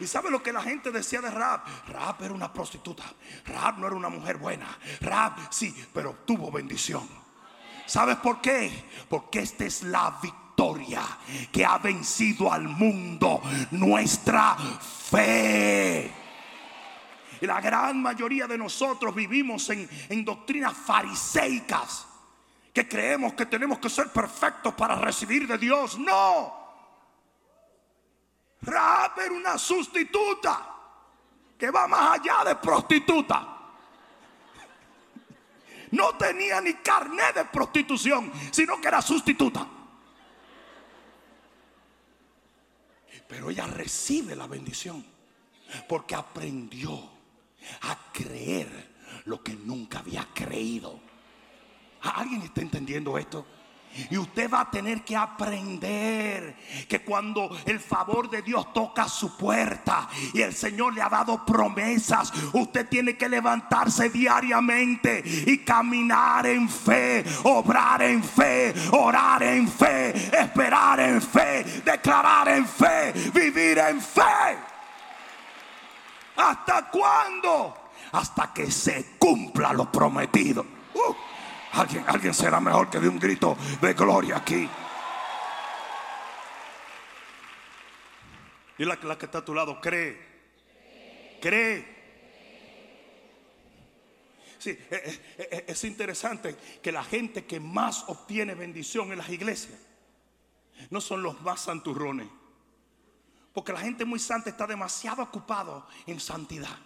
[0.00, 1.60] ¿Y sabe lo que la gente decía de Rab?
[1.88, 3.04] Rab era una prostituta.
[3.46, 4.78] Rab no era una mujer buena.
[5.00, 7.08] Rab sí, pero tuvo bendición.
[7.86, 8.84] ¿Sabes por qué?
[9.08, 11.02] Porque esta es la victoria
[11.50, 16.12] que ha vencido al mundo, nuestra fe.
[17.40, 22.06] Y la gran mayoría de nosotros vivimos en, en doctrinas fariseicas
[22.72, 25.98] que creemos que tenemos que ser perfectos para recibir de Dios.
[25.98, 26.57] No.
[28.62, 30.74] Raab era una sustituta
[31.56, 33.58] que va más allá de prostituta
[35.92, 39.66] no tenía ni carnet de prostitución, sino que era sustituta.
[43.26, 45.04] Pero ella recibe la bendición
[45.86, 46.98] porque aprendió
[47.82, 48.96] a creer
[49.26, 50.98] lo que nunca había creído.
[52.02, 53.46] ¿Alguien está entendiendo esto?
[54.10, 56.56] Y usted va a tener que aprender
[56.88, 61.44] que cuando el favor de Dios toca su puerta y el Señor le ha dado
[61.44, 69.68] promesas, usted tiene que levantarse diariamente y caminar en fe, obrar en fe, orar en
[69.68, 74.22] fe, esperar en fe, declarar en fe, vivir en fe.
[76.36, 77.74] ¿Hasta cuándo?
[78.12, 80.64] Hasta que se cumpla lo prometido.
[80.94, 81.14] Uh.
[81.78, 84.68] Alguien, alguien será mejor que de un grito de gloria aquí.
[88.78, 91.38] Y la, la que está a tu lado, cree.
[91.40, 91.98] Cree.
[94.58, 99.28] Sí, eh, eh, eh, es interesante que la gente que más obtiene bendición en las
[99.28, 99.78] iglesias
[100.90, 102.26] no son los más santurrones.
[103.52, 106.76] Porque la gente muy santa está demasiado ocupado en santidad.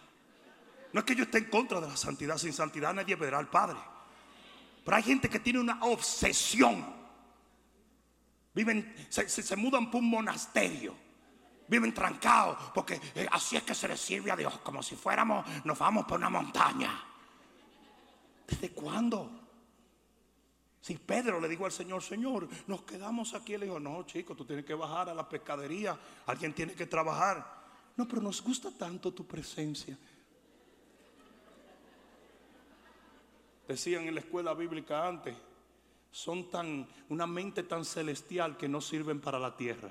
[0.93, 2.36] No es que yo esté en contra de la santidad.
[2.36, 3.78] Sin santidad nadie verá al Padre.
[4.84, 6.84] Pero hay gente que tiene una obsesión.
[8.54, 10.94] Viven, se, mudan por un monasterio.
[11.68, 15.46] Viven trancados porque eh, así es que se les sirve a Dios, como si fuéramos,
[15.64, 17.02] nos vamos por una montaña.
[18.46, 19.30] ¿Desde cuándo?
[20.82, 24.44] Si Pedro le dijo al Señor, Señor, nos quedamos aquí, le dijo, no, chico, tú
[24.44, 27.62] tienes que bajar a la pescadería, alguien tiene que trabajar.
[27.96, 29.96] No, pero nos gusta tanto tu presencia.
[33.72, 35.34] decían en la escuela bíblica antes,
[36.10, 39.90] son tan, una mente tan celestial que no sirven para la tierra.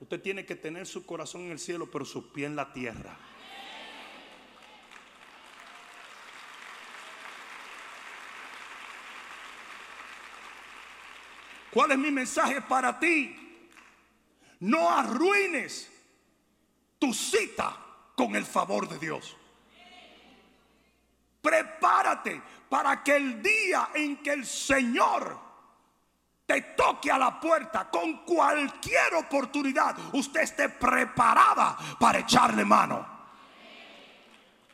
[0.00, 3.16] Usted tiene que tener su corazón en el cielo, pero su pie en la tierra.
[11.70, 13.36] ¿Cuál es mi mensaje para ti?
[14.60, 15.92] No arruines
[16.98, 17.76] tu cita
[18.16, 19.36] con el favor de Dios.
[21.40, 25.38] Prepárate para que el día en que el Señor
[26.46, 33.06] te toque a la puerta con cualquier oportunidad, usted esté preparada para echarle mano.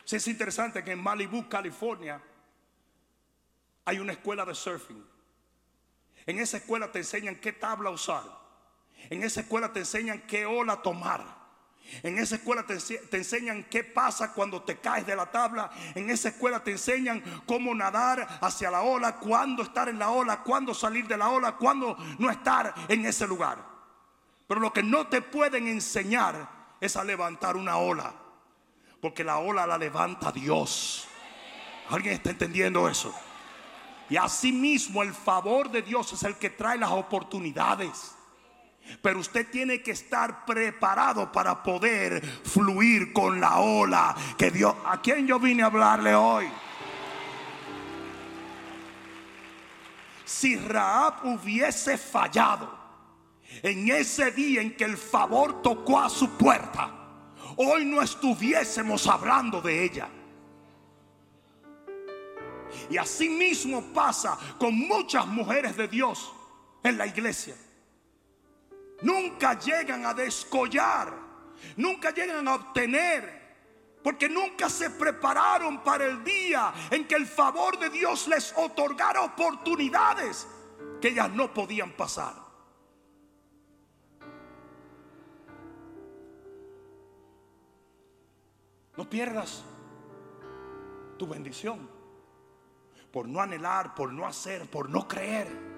[0.04, 2.22] Si es interesante que en Malibu, California,
[3.84, 5.04] hay una escuela de surfing.
[6.26, 8.24] En esa escuela te enseñan qué tabla usar.
[9.10, 11.45] En esa escuela te enseñan qué ola tomar.
[12.02, 12.74] En esa escuela te,
[13.16, 15.70] enseñan qué pasa cuando te caes de la tabla.
[15.94, 20.42] En esa escuela te enseñan cómo nadar hacia la ola, cuándo estar en la ola,
[20.42, 23.58] cuándo salir de la ola, cuándo no estar en ese lugar.
[24.46, 26.48] Pero lo que no te pueden enseñar
[26.80, 28.14] es a levantar una ola.
[29.00, 31.06] Porque la ola la levanta Dios.
[31.90, 33.14] ¿Alguien está entendiendo eso?
[34.08, 38.15] Y asimismo el favor de Dios es el que trae las oportunidades.
[39.02, 44.74] Pero usted tiene que estar preparado para poder fluir con la ola que Dios...
[44.84, 46.48] ¿A quién yo vine a hablarle hoy?
[50.24, 52.76] Si Raab hubiese fallado
[53.62, 56.90] en ese día en que el favor tocó a su puerta,
[57.56, 60.08] hoy no estuviésemos hablando de ella.
[62.90, 66.32] Y así mismo pasa con muchas mujeres de Dios
[66.82, 67.54] en la iglesia
[69.02, 71.12] nunca llegan a descollar,
[71.76, 73.46] nunca llegan a obtener.
[74.02, 79.22] Porque nunca se prepararon para el día en que el favor de Dios les otorgara
[79.22, 80.46] oportunidades
[81.00, 82.34] que ellas no podían pasar.
[88.96, 89.64] No pierdas
[91.18, 91.90] tu bendición
[93.12, 95.75] por no anhelar, por no hacer, por no creer.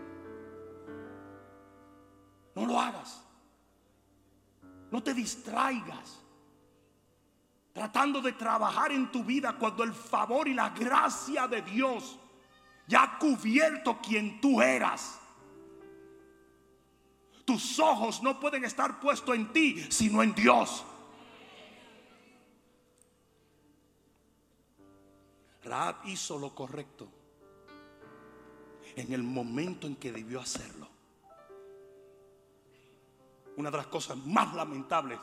[2.58, 3.22] No lo hagas.
[4.90, 6.20] No te distraigas.
[7.72, 12.18] Tratando de trabajar en tu vida cuando el favor y la gracia de Dios
[12.88, 15.20] ya ha cubierto quien tú eras.
[17.44, 20.84] Tus ojos no pueden estar puestos en ti, sino en Dios.
[25.62, 27.08] Raab hizo lo correcto
[28.96, 30.97] en el momento en que debió hacerlo
[33.58, 35.18] una de las cosas más lamentables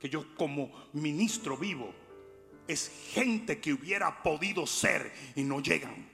[0.00, 1.92] que yo como ministro vivo
[2.66, 6.08] es gente que hubiera podido ser y no llegan.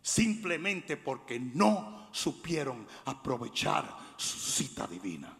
[0.00, 5.36] Simplemente porque no supieron aprovechar su cita divina.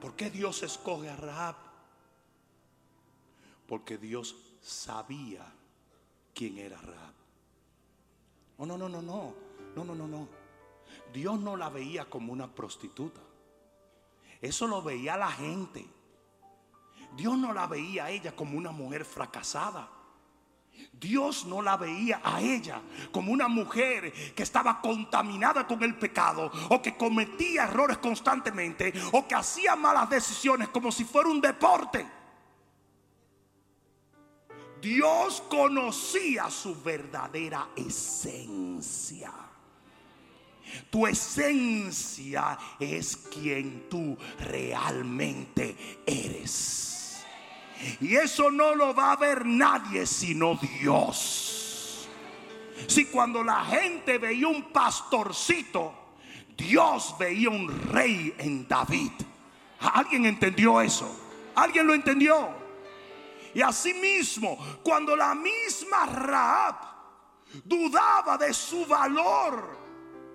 [0.00, 1.54] ¿Por qué Dios escoge a Rahab?
[3.68, 5.46] Porque Dios sabía
[6.34, 7.14] quién era Rahab.
[8.58, 9.49] Oh, no, no, no, no.
[9.76, 10.28] No, no, no, no.
[11.12, 13.20] Dios no la veía como una prostituta.
[14.40, 15.86] Eso lo veía la gente.
[17.16, 19.88] Dios no la veía a ella como una mujer fracasada.
[20.92, 22.80] Dios no la veía a ella
[23.12, 29.26] como una mujer que estaba contaminada con el pecado o que cometía errores constantemente o
[29.26, 32.06] que hacía malas decisiones como si fuera un deporte.
[34.80, 39.49] Dios conocía su verdadera esencia.
[40.90, 47.24] Tu esencia es quien tú realmente eres.
[48.00, 52.08] Y eso no lo va a ver nadie sino Dios.
[52.86, 55.94] Si cuando la gente veía un pastorcito,
[56.56, 59.12] Dios veía un rey en David.
[59.80, 61.10] ¿Alguien entendió eso?
[61.54, 62.48] ¿Alguien lo entendió?
[63.54, 66.76] Y asimismo, cuando la misma Raab
[67.64, 69.79] dudaba de su valor,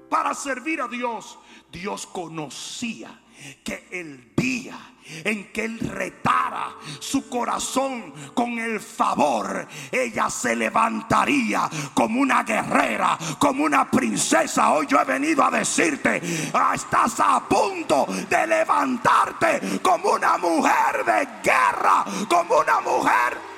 [0.10, 1.38] para servir a Dios,
[1.72, 3.20] Dios conocía
[3.64, 4.78] que el día
[5.24, 13.18] en que él retara su corazón con el favor, ella se levantaría como una guerrera,
[13.38, 14.72] como una princesa.
[14.72, 16.22] Hoy yo he venido a decirte,
[16.54, 23.55] ah, estás a punto de levantarte como una mujer de guerra, como una mujer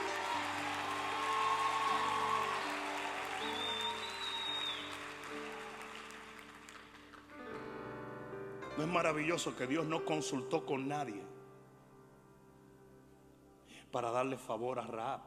[8.78, 11.21] ¿No es maravilloso que Dios no consultó con nadie
[13.91, 15.21] para darle favor a Raab?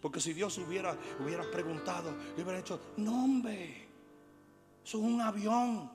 [0.00, 3.88] Porque si Dios hubiera, hubiera preguntado, le hubiera dicho, no hombre,
[4.84, 5.90] eso es un avión.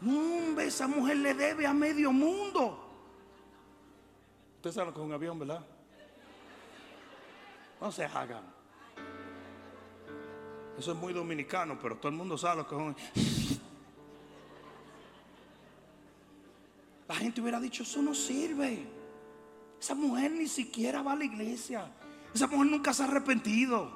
[0.00, 2.90] No hombre, esa mujer le debe a medio mundo.
[4.56, 5.64] Usted sabe lo que es un avión, ¿verdad?
[7.80, 8.61] No se hagan.
[10.78, 13.60] Eso es muy dominicano, pero todo el mundo sabe lo que es.
[17.08, 18.86] La gente hubiera dicho, eso no sirve.
[19.78, 21.90] Esa mujer ni siquiera va a la iglesia.
[22.34, 23.90] Esa mujer nunca se ha arrepentido.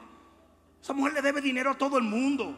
[0.82, 2.54] Esa mujer le debe dinero a todo el mundo.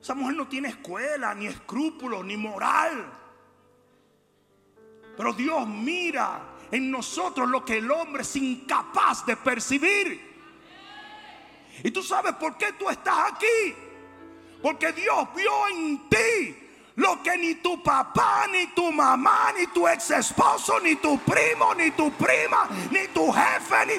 [0.00, 3.10] Esa mujer no tiene escuela, ni escrúpulos, ni moral.
[5.16, 10.25] Pero Dios mira en nosotros lo que el hombre es incapaz de percibir.
[11.82, 13.74] Y tú sabes por qué tú estás aquí.
[14.62, 16.56] Porque Dios vio en ti
[16.96, 21.74] lo que ni tu papá, ni tu mamá, ni tu ex esposo, ni tu primo,
[21.74, 23.94] ni tu prima, ni tu jefe, ni...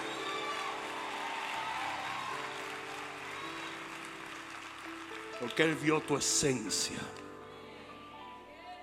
[5.39, 6.99] Porque Él vio tu esencia.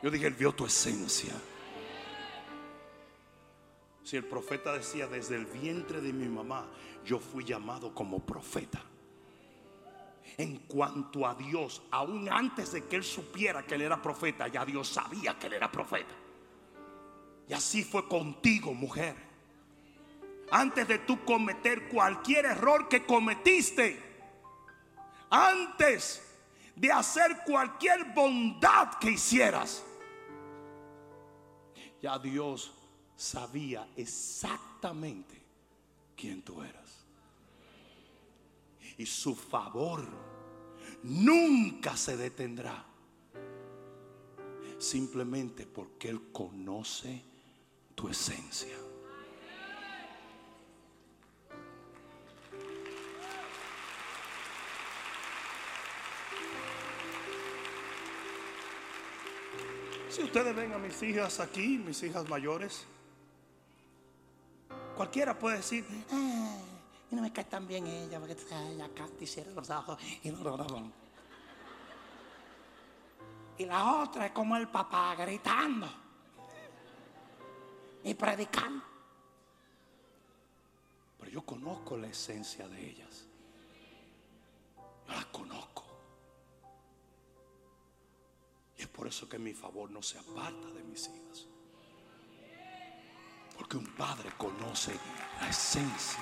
[0.03, 1.35] Yo dije, Él vio tu esencia.
[4.05, 6.67] Si el profeta decía, desde el vientre de mi mamá,
[7.07, 8.83] yo fui llamado como profeta.
[10.37, 14.65] En cuanto a Dios, aún antes de que él supiera que él era profeta, ya
[14.67, 16.15] Dios sabía que él era profeta.
[17.49, 19.17] Y así fue contigo, mujer.
[20.51, 23.99] Antes de tú cometer cualquier error que cometiste,
[25.31, 26.23] antes
[26.77, 29.83] de hacer cualquier bondad que hicieras,
[32.03, 32.74] ya Dios
[33.17, 35.41] sabía exactamente
[36.17, 37.05] quién tú eras.
[38.99, 40.07] Y su favor
[41.03, 42.85] nunca se detendrá.
[44.79, 47.23] Simplemente porque Él conoce
[47.95, 48.77] tu esencia.
[60.11, 62.87] Si ustedes ven a mis hijas aquí, mis hijas mayores,
[64.95, 66.57] cualquiera puede decir, "Ah,
[67.11, 68.37] y no me cae tan bien ella, porque
[68.73, 69.99] ella canta y cierra los ojos.
[70.23, 70.31] Y,
[73.59, 75.89] y la otra es como el papá gritando
[78.03, 78.85] y predicando.
[81.19, 83.27] pero yo conozco la esencia de ellas.
[85.09, 85.85] Yo las conozco.
[88.77, 91.47] Y es por eso que mi favor no se aparta de mis hijas.
[93.65, 94.93] Porque un padre conoce
[95.41, 96.21] la esencia.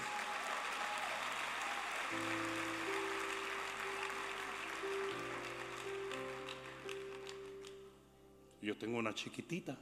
[8.60, 9.76] Yo tengo una chiquitita.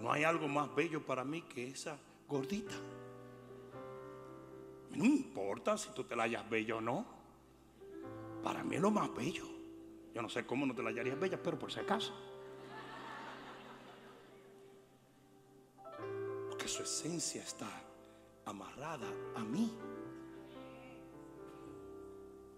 [0.00, 1.98] No hay algo más bello para mí que esa
[2.28, 2.76] gordita.
[4.92, 7.04] No importa si tú te la hayas bella o no.
[8.44, 9.46] Para mí es lo más bello.
[10.14, 12.14] Yo no sé cómo no te la hallarías bella, pero por si acaso.
[16.74, 17.68] Su esencia está
[18.46, 19.06] amarrada
[19.36, 19.72] a mí.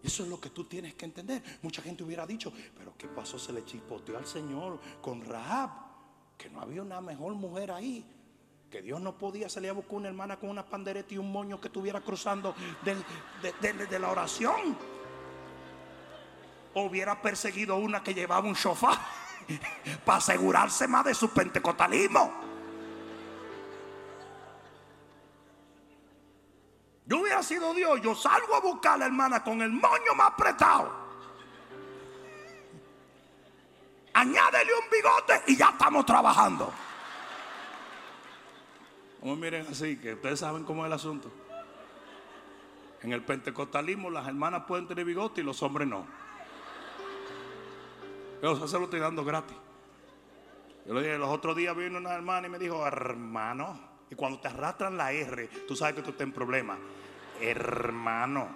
[0.03, 1.43] Eso es lo que tú tienes que entender.
[1.61, 3.39] Mucha gente hubiera dicho, pero ¿qué pasó?
[3.39, 5.71] Se le chispoteó al Señor con Rahab,
[6.39, 8.11] que no había una mejor mujer ahí.
[8.71, 11.61] Que Dios no podía salir a buscar una hermana con una pandereta y un moño
[11.61, 12.55] que estuviera cruzando
[12.85, 13.05] del-
[13.91, 14.79] de, la oración.
[16.73, 18.99] O hubiera perseguido una que llevaba un sofá
[20.07, 22.46] para asegurarse más de su pentecostalismo.
[27.47, 31.07] Sido Dios, yo salgo a buscar a la hermana con el moño más apretado.
[34.13, 36.73] Añádele un bigote y ya estamos trabajando.
[39.23, 41.31] No me miren así, que ustedes saben cómo es el asunto.
[43.03, 46.07] En el pentecostalismo las hermanas pueden tener bigote y los hombres no.
[48.43, 49.57] Yo se lo estoy dando gratis.
[50.87, 53.79] Yo le dije, los otros días vino una hermana y me dijo, hermano.
[54.09, 56.79] Y cuando te arrastran la R, tú sabes que tú estás en problema.
[57.41, 58.49] Hermano.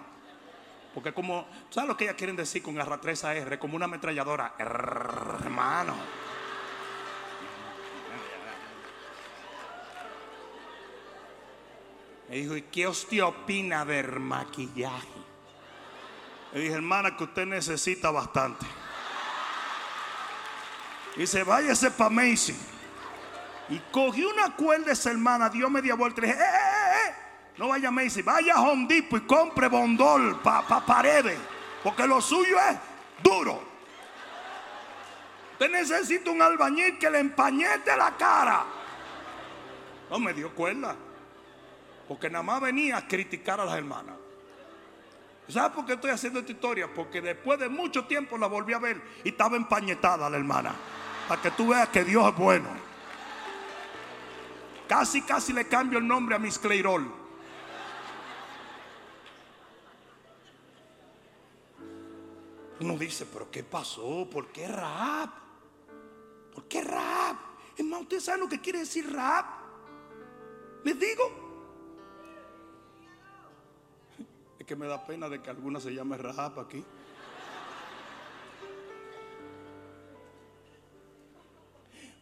[0.93, 3.57] Porque como, ¿sabes lo que ellas quieren decir con arrastrar esa R?
[3.57, 4.55] Como una ametralladora.
[4.57, 5.95] Hermano.
[12.27, 15.07] Me dijo, ¿y qué usted opina del maquillaje?
[16.53, 18.65] Le dije, hermana, que usted necesita bastante.
[21.15, 22.55] Dice, váyase para Macy.
[23.69, 26.70] Y cogí una cuerda esa hermana, dio media vuelta y dije, ¡eh, eh, eh!
[27.61, 31.37] No vaya a Macy, vaya a Home Depot y compre bondol para paredes.
[31.83, 32.75] Porque lo suyo es
[33.21, 33.61] duro.
[35.51, 38.65] Usted necesita un albañil que le empañete la cara.
[40.09, 40.95] No me dio cuerda.
[42.07, 44.15] Porque nada más venía a criticar a las hermanas.
[45.47, 46.91] ¿Sabes por qué estoy haciendo esta historia?
[46.91, 50.73] Porque después de mucho tiempo la volví a ver y estaba empañetada la hermana.
[51.27, 52.69] Para que tú veas que Dios es bueno.
[54.87, 57.20] Casi, casi le cambio el nombre a Miss Cleirol.
[62.81, 64.27] Uno dice, pero ¿qué pasó?
[64.27, 65.29] ¿Por qué rap?
[66.51, 67.37] ¿Por qué rap?
[67.77, 69.45] Es más, ¿ustedes saben lo que quiere decir rap?
[70.83, 71.23] Les digo.
[74.57, 76.83] Es que me da pena de que alguna se llame rap aquí.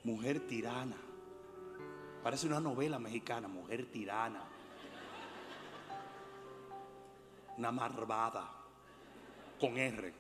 [0.04, 0.98] Mujer tirana.
[2.22, 4.44] Parece una novela mexicana, mujer tirana.
[7.58, 8.56] Una marvada.
[9.58, 10.19] Con R.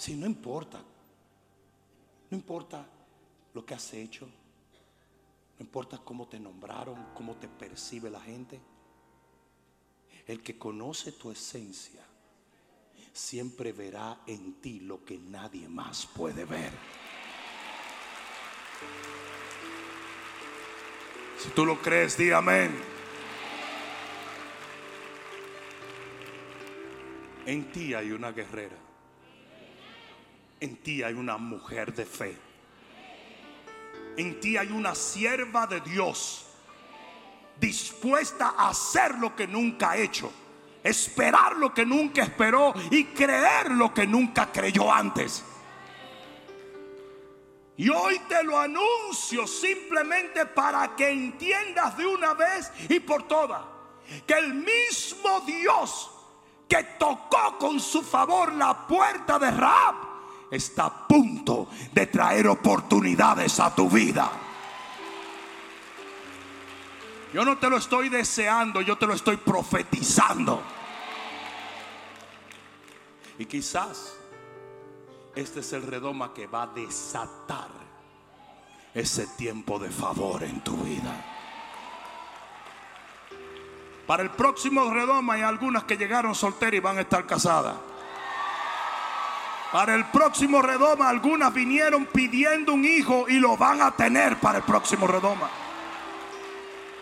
[0.00, 0.82] Si no importa.
[2.30, 2.86] No importa
[3.52, 4.24] lo que has hecho.
[4.24, 8.58] No importa cómo te nombraron, cómo te percibe la gente.
[10.26, 12.02] El que conoce tu esencia
[13.12, 16.72] siempre verá en ti lo que nadie más puede ver.
[21.36, 22.74] Si tú lo crees, di amén.
[27.44, 28.89] En ti hay una guerrera.
[30.60, 32.36] En ti hay una mujer de fe.
[34.16, 36.46] En ti hay una sierva de Dios
[37.58, 40.32] dispuesta a hacer lo que nunca ha hecho
[40.82, 45.44] esperar lo que nunca esperó y creer lo que nunca creyó antes.
[47.76, 53.62] Y hoy te lo anuncio simplemente para que entiendas de una vez y por todas
[54.26, 56.10] que el mismo Dios
[56.68, 60.09] que tocó con su favor la puerta de Raab
[60.50, 64.30] está a punto de traer oportunidades a tu vida.
[67.32, 70.60] Yo no te lo estoy deseando, yo te lo estoy profetizando.
[73.38, 74.16] Y quizás
[75.34, 77.68] este es el redoma que va a desatar
[78.92, 81.24] ese tiempo de favor en tu vida.
[84.06, 87.76] Para el próximo redoma hay algunas que llegaron solteras y van a estar casadas.
[89.72, 94.58] Para el próximo redoma algunas vinieron pidiendo un hijo y lo van a tener para
[94.58, 95.48] el próximo redoma.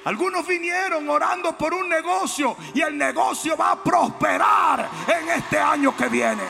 [0.05, 5.97] Algunos vinieron orando por un negocio y el negocio va a prosperar en este año
[5.97, 6.45] que viene.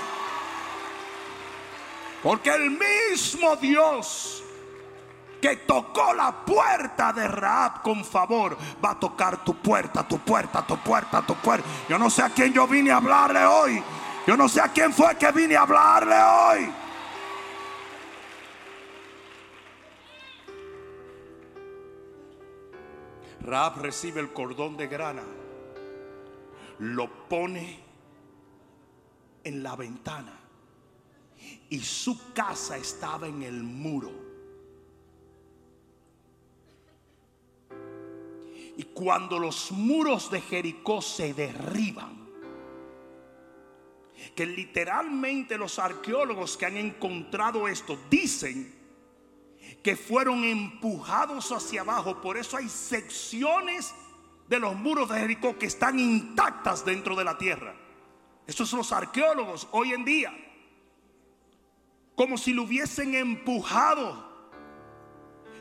[2.23, 4.43] Porque el mismo Dios
[5.41, 10.67] que tocó la puerta de Raab con favor va a tocar tu puerta, tu puerta,
[10.67, 11.67] tu puerta, tu puerta.
[11.89, 13.83] Yo no sé a quién yo vine a hablarle hoy.
[14.29, 16.71] Yo no sé a quién fue que vine a hablarle hoy.
[23.41, 25.23] Raab recibe el cordón de grana,
[26.81, 27.81] lo pone
[29.45, 30.39] en la ventana
[31.71, 34.13] y su casa estaba en el muro.
[38.77, 42.18] Y cuando los muros de Jericó se derriban,
[44.35, 48.75] que literalmente los arqueólogos que han encontrado esto dicen
[49.83, 52.21] que fueron empujados hacia abajo.
[52.21, 53.95] Por eso hay secciones
[54.49, 57.75] de los muros de Jericó que están intactas dentro de la tierra.
[58.47, 60.33] Estos son los arqueólogos hoy en día.
[62.15, 64.27] Como si lo hubiesen empujado.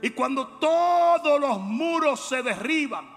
[0.01, 3.07] Y cuando todos los muros se derriban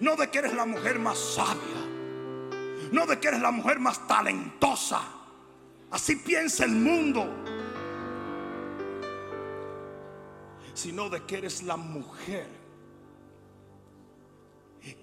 [0.02, 1.85] No de que eres la mujer más sabia.
[2.92, 5.02] No de que eres la mujer más talentosa
[5.96, 7.26] Así piensa el mundo.
[10.74, 12.48] Sino de que eres la mujer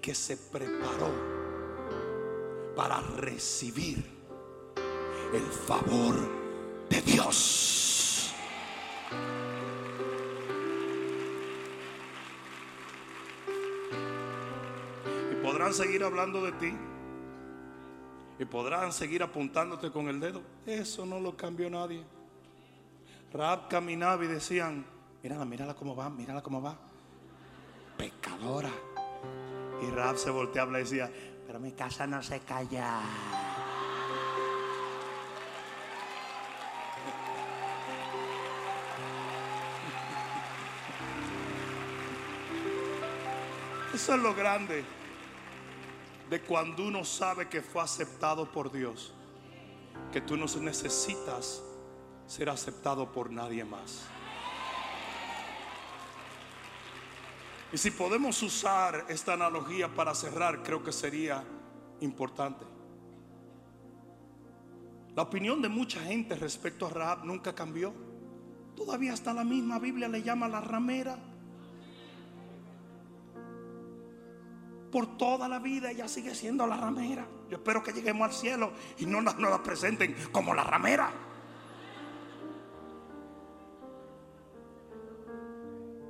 [0.01, 1.09] que se preparó
[2.75, 4.05] para recibir
[5.33, 6.15] el favor
[6.89, 8.35] de Dios.
[15.31, 16.92] Y podrán seguir hablando de ti.
[18.43, 20.41] Y podrán seguir apuntándote con el dedo.
[20.65, 22.03] Eso no lo cambió nadie.
[23.31, 24.85] Rab caminaba y decían,
[25.23, 26.77] mírala, mírala cómo va, mírala cómo va.
[27.97, 28.71] Pecadora.
[29.81, 31.09] Y Rab se volteaba y decía,
[31.47, 32.99] pero mi casa no se calla.
[43.93, 44.83] Eso es lo grande
[46.33, 49.13] de cuando uno sabe que fue aceptado por Dios.
[50.11, 51.61] Que tú no necesitas
[52.25, 54.07] ser aceptado por nadie más.
[57.71, 61.43] Y si podemos usar esta analogía para cerrar, creo que sería
[61.99, 62.65] importante.
[65.15, 67.93] La opinión de mucha gente respecto a Rahab nunca cambió.
[68.75, 69.77] Todavía está la misma.
[69.77, 71.15] Biblia le llama la ramera.
[74.93, 77.25] Por toda la vida ella sigue siendo la ramera.
[77.49, 81.11] Yo espero que lleguemos al cielo y no nos, la presenten como la ramera.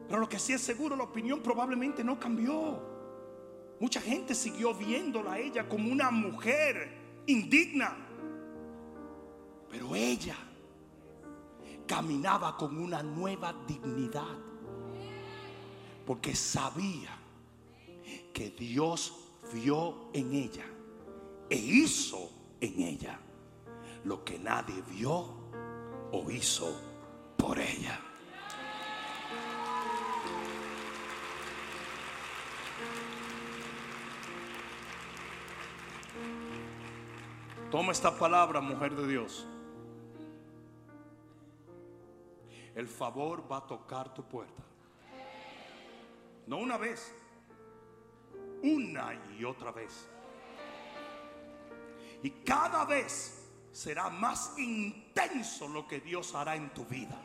[0.06, 2.78] Pero lo que sí es seguro, la opinión probablemente no cambió.
[3.80, 7.96] Mucha gente siguió viéndola a ella como una mujer indigna.
[9.72, 10.36] Pero ella
[11.88, 14.38] caminaba con una nueva dignidad.
[16.06, 17.23] Porque sabía
[18.34, 19.14] que Dios
[19.54, 20.66] vio en ella
[21.50, 22.30] e hizo
[22.60, 23.20] en ella
[24.04, 25.44] lo que nadie vio
[26.12, 26.76] o hizo
[27.38, 28.00] por ella.
[37.70, 39.48] Toma esta palabra, mujer de Dios.
[42.76, 44.64] El favor va a tocar tu puerta.
[46.46, 47.16] No una vez,
[48.64, 50.10] una y otra vez.
[52.24, 57.20] Y cada vez será más intenso lo que Dios hará en tu vida.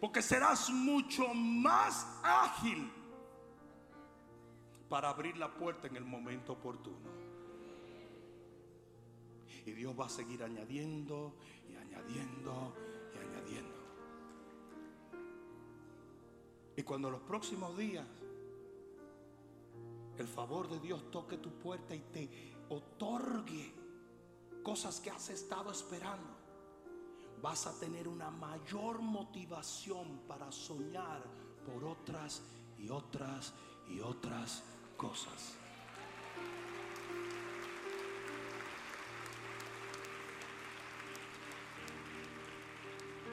[0.00, 2.90] Porque serás mucho más ágil
[4.88, 7.28] para abrir la puerta en el momento oportuno.
[9.66, 11.36] Y Dios va a seguir añadiendo
[11.68, 12.74] y añadiendo
[13.14, 13.78] y añadiendo.
[16.76, 18.06] Y cuando los próximos días
[20.22, 22.28] el favor de Dios toque tu puerta y te
[22.68, 23.74] otorgue
[24.62, 26.36] cosas que has estado esperando,
[27.40, 31.22] vas a tener una mayor motivación para soñar
[31.64, 32.42] por otras
[32.78, 33.54] y otras
[33.88, 34.62] y otras
[34.96, 35.54] cosas.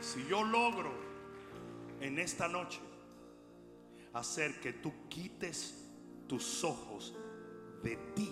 [0.01, 0.93] Si yo logro
[1.99, 2.79] en esta noche
[4.13, 5.84] hacer que tú quites
[6.27, 7.13] tus ojos
[7.83, 8.31] de ti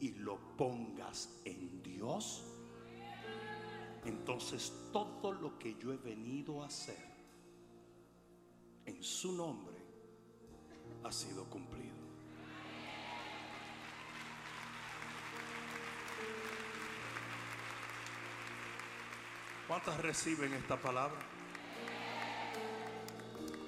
[0.00, 2.44] y lo pongas en Dios,
[4.04, 7.14] entonces todo lo que yo he venido a hacer
[8.86, 9.76] en su nombre
[11.04, 11.94] ha sido cumplido.
[19.66, 21.18] ¿Cuántas reciben esta palabra?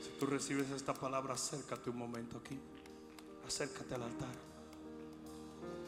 [0.07, 2.57] Si tú recibes esta palabra, acércate un momento aquí.
[3.45, 4.35] Acércate al altar.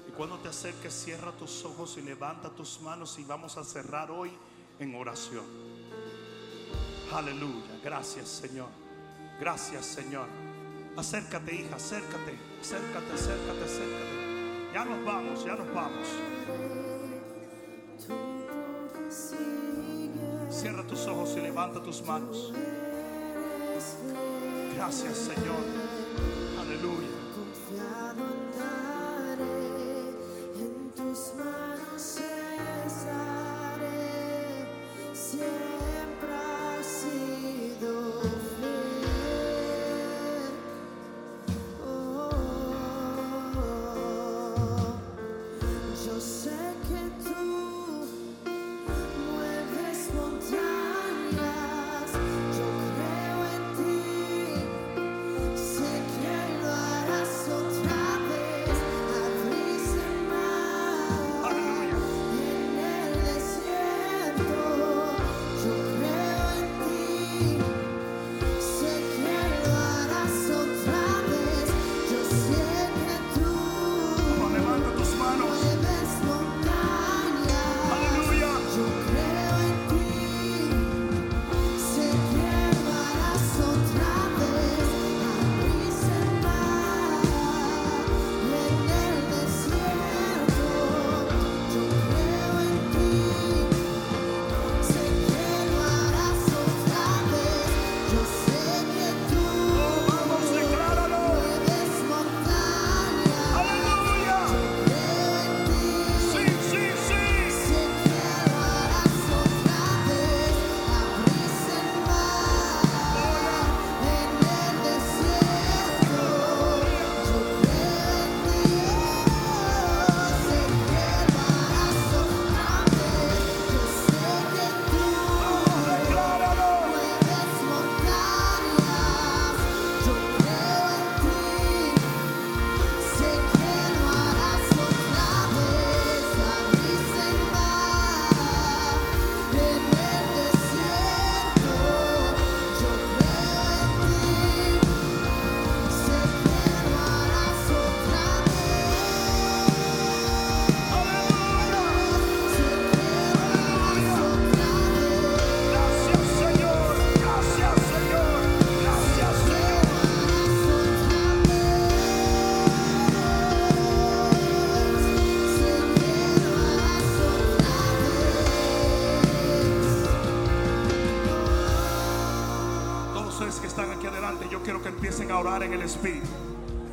[0.08, 4.10] Y cuando te acerques, cierra tus ojos y levanta tus manos y vamos a cerrar
[4.10, 4.32] hoy
[4.80, 5.44] en oración.
[7.12, 7.78] Aleluya.
[7.84, 8.68] Gracias, Señor.
[9.38, 10.26] Gracias, Señor.
[10.96, 14.72] Acércate, hija, acércate, acércate, acércate, acércate.
[14.74, 16.08] Ya nos vamos, ya nos vamos.
[20.50, 22.52] Cierra tus ojos y levanta tus manos.
[24.74, 25.64] Gracias, Señor.
[26.60, 27.17] Aleluya.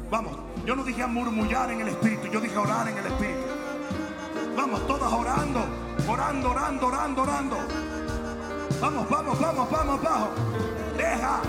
[0.10, 0.36] Vamos,
[0.66, 3.42] yo no dije a murmullar en el Espíritu, yo dije a orar en el Espíritu.
[4.56, 5.64] Vamos, todas orando,
[6.08, 7.58] orando, orando, orando, orando.
[8.82, 10.30] Vamos, vamos, vamos, vamos, vamos.
[10.98, 11.42] Deja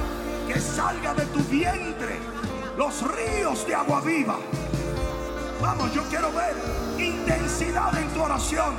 [0.46, 2.18] que salga de tu vientre
[2.76, 4.36] los ríos de agua viva.
[5.62, 6.54] Vamos, yo quiero ver
[6.98, 8.74] intensidad en tu oración.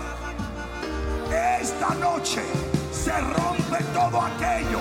[1.60, 2.44] Esta noche
[2.92, 4.80] se rompe todo aquello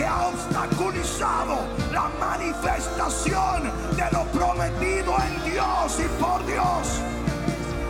[0.00, 1.58] que ha obstaculizado
[1.92, 7.02] la manifestación de lo prometido en Dios y por Dios.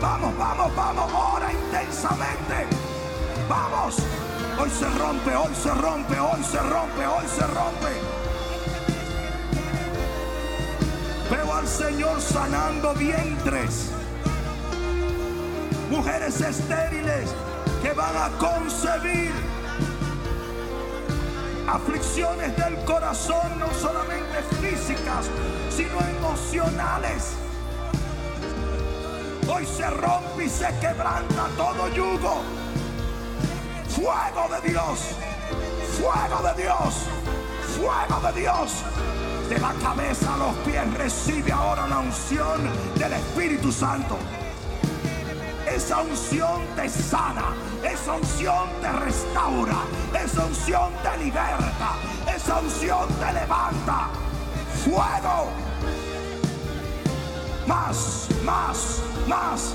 [0.03, 2.67] Vamos, vamos, vamos, ora intensamente.
[3.49, 3.99] Vamos.
[4.59, 7.93] Hoy se rompe, hoy se rompe, hoy se rompe, hoy se rompe.
[11.31, 13.93] Veo al Señor sanando vientres.
[15.89, 17.31] Mujeres estériles
[17.81, 19.50] que van a concebir
[21.75, 25.27] aflicciones del corazón, no solamente físicas,
[25.71, 27.35] sino emocionales.
[29.49, 32.43] Hoy se rompe y se quebranta todo yugo.
[33.89, 35.01] Fuego de Dios,
[35.99, 36.95] fuego de Dios,
[37.77, 38.73] fuego de Dios.
[39.49, 44.17] De la cabeza a los pies recibe ahora la unción del Espíritu Santo.
[45.83, 49.79] Esa unción te sana, esa unción te restaura,
[50.23, 51.97] esa unción te liberta,
[52.37, 54.11] esa unción te levanta.
[54.85, 55.49] Fuego.
[57.67, 59.73] Más, más, más.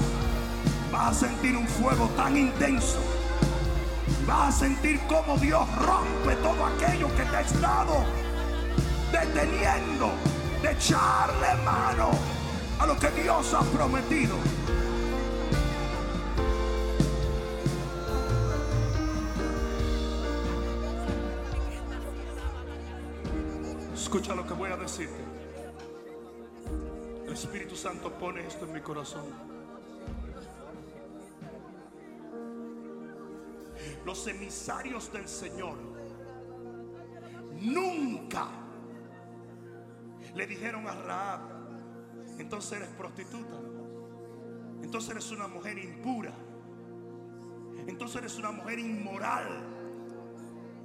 [0.91, 2.99] Vas a sentir un fuego tan intenso.
[4.27, 8.05] Vas a sentir cómo Dios rompe todo aquello que te ha estado
[9.11, 10.11] deteniendo
[10.61, 12.11] de echarle mano
[12.77, 14.35] a lo que Dios ha prometido.
[24.15, 25.21] Escucha lo que voy a decirte.
[27.27, 29.25] El Espíritu Santo pone esto en mi corazón.
[34.05, 35.75] Los emisarios del Señor
[37.59, 38.47] nunca
[40.33, 41.41] le dijeron a Raab,
[42.39, 43.59] entonces eres prostituta,
[44.81, 46.31] entonces eres una mujer impura,
[47.85, 49.49] entonces eres una mujer inmoral.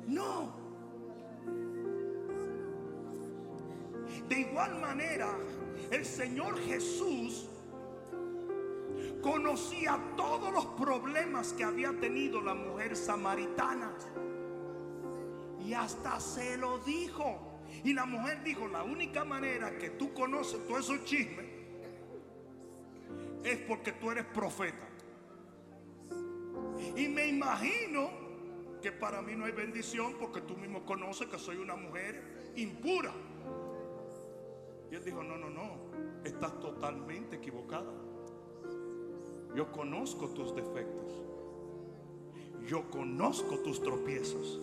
[0.08, 0.59] No.
[4.28, 5.36] De igual manera,
[5.90, 7.48] el Señor Jesús
[9.22, 13.92] conocía todos los problemas que había tenido la mujer samaritana.
[15.64, 17.60] Y hasta se lo dijo.
[17.84, 21.46] Y la mujer dijo, la única manera que tú conoces todos esos chismes
[23.44, 24.88] es porque tú eres profeta.
[26.96, 28.10] Y me imagino
[28.82, 33.12] que para mí no hay bendición porque tú mismo conoces que soy una mujer impura.
[34.90, 35.70] Y él dijo, no, no, no,
[36.24, 37.92] estás totalmente equivocada.
[39.54, 41.12] Yo conozco tus defectos.
[42.66, 44.60] Yo conozco tus tropiezos.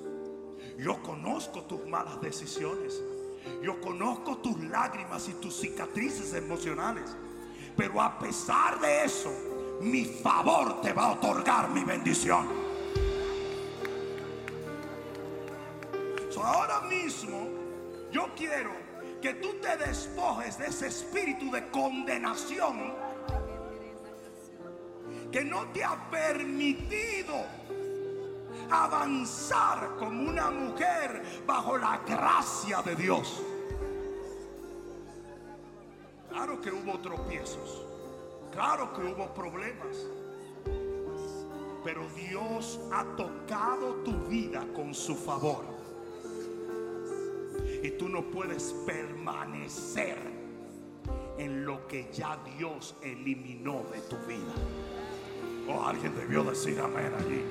[0.78, 3.01] Yo conozco tus malas decisiones.
[3.61, 7.15] Yo conozco tus lágrimas y tus cicatrices emocionales.
[7.75, 9.32] Pero a pesar de eso,
[9.82, 12.67] mi favor te va a otorgar mi bendición.
[16.47, 17.49] Ahora mismo
[18.09, 18.87] yo quiero
[19.22, 22.93] que tú te despojes de ese espíritu de condenación
[25.32, 27.36] que no te ha permitido
[28.70, 33.41] avanzar como una mujer bajo la gracia de Dios.
[36.30, 37.86] Claro que hubo tropiezos,
[38.51, 39.97] claro que hubo problemas,
[41.84, 45.76] pero Dios ha tocado tu vida con su favor.
[47.88, 50.18] Y tú no puedes permanecer
[51.38, 54.54] en lo que ya Dios eliminó de tu vida.
[55.70, 57.42] O alguien debió decir amén allí.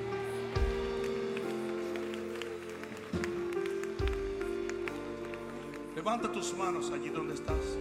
[5.95, 7.75] Levanta tus manos allí donde estás.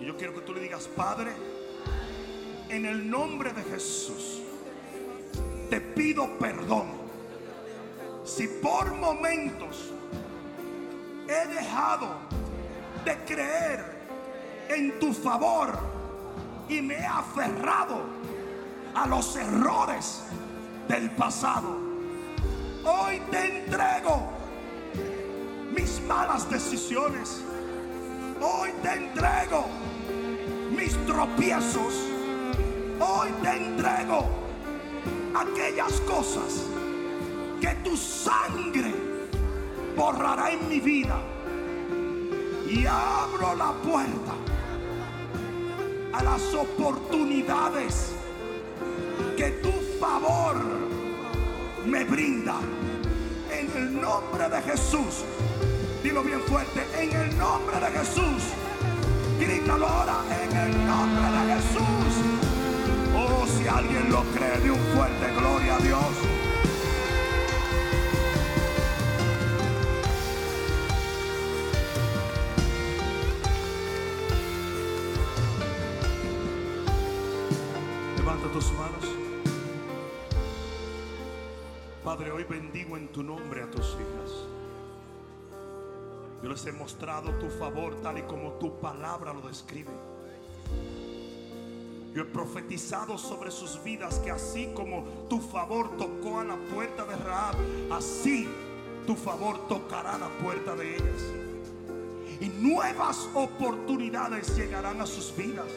[0.00, 1.32] Y yo quiero que tú le digas, Padre,
[2.70, 4.40] en el nombre de Jesús,
[5.68, 6.86] te pido perdón.
[8.24, 9.92] Si por momentos
[11.42, 12.08] he dejado
[13.04, 13.84] de creer
[14.68, 15.78] en tu favor
[16.68, 18.02] y me he aferrado
[18.94, 20.24] a los errores
[20.88, 21.76] del pasado.
[22.84, 24.28] Hoy te entrego
[25.74, 27.42] mis malas decisiones.
[28.40, 29.66] Hoy te entrego
[30.70, 31.94] mis tropiezos.
[33.00, 34.26] Hoy te entrego
[35.34, 36.64] aquellas cosas
[37.60, 38.94] que tu sangre
[39.98, 41.18] borrará en mi vida.
[42.70, 44.34] Y abro la puerta
[46.12, 48.12] a las oportunidades
[49.36, 50.56] que tu favor
[51.84, 52.56] me brinda.
[53.50, 55.24] En el nombre de Jesús.
[56.02, 56.86] Dilo bien fuerte.
[56.96, 58.42] En el nombre de Jesús.
[59.40, 60.18] Grítalo ahora.
[60.42, 62.12] En el nombre de Jesús.
[63.16, 66.47] Oh, si alguien lo cree, de un fuerte gloria a Dios.
[82.18, 84.32] Padre, hoy bendigo en tu nombre a tus hijas.
[86.42, 89.92] Yo les he mostrado tu favor tal y como tu palabra lo describe.
[92.12, 97.04] Yo he profetizado sobre sus vidas que así como tu favor tocó a la puerta
[97.04, 97.54] de Raab,
[97.92, 98.48] así
[99.06, 101.22] tu favor tocará la puerta de ellas.
[102.40, 105.70] Y nuevas oportunidades llegarán a sus vidas.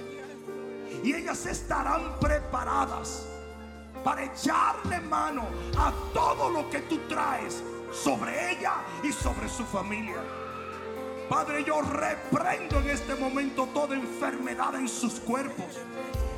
[1.04, 3.28] Y ellas estarán preparadas
[4.04, 5.46] para echarle mano
[5.78, 10.22] a todo lo que tú traes sobre ella y sobre su familia.
[11.30, 15.80] Padre, yo reprendo en este momento toda enfermedad en sus cuerpos.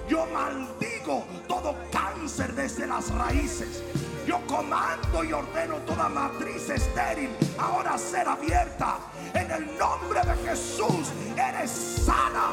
[0.07, 3.83] Yo maldigo todo cáncer desde las raíces.
[4.27, 8.99] Yo comando y ordeno toda matriz estéril ahora ser abierta.
[9.33, 11.71] En el nombre de Jesús, eres
[12.05, 12.51] sana.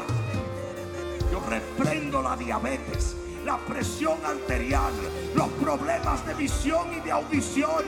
[1.31, 4.93] Yo reprendo la diabetes, la presión arterial,
[5.35, 7.83] los problemas de visión y de audición.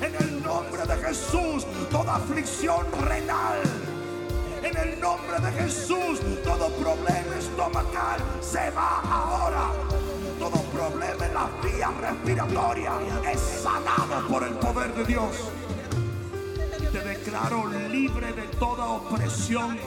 [0.00, 3.60] En el nombre de Jesús, toda aflicción renal.
[4.62, 9.70] En el nombre de Jesús, todo problema estomacal se va ahora.
[10.38, 12.94] Todo problema en las vías respiratorias
[13.32, 15.50] es sanado por el poder de Dios.
[16.92, 19.78] Te declaro libre de toda opresión.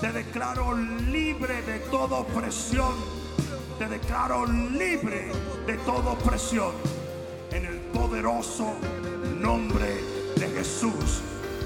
[0.00, 3.27] Te declaro libre de toda opresión.
[3.78, 5.30] Te declaro libre
[5.64, 6.72] de toda opresión.
[7.52, 8.74] En el poderoso
[9.38, 10.02] nombre
[10.34, 11.22] de Jesús.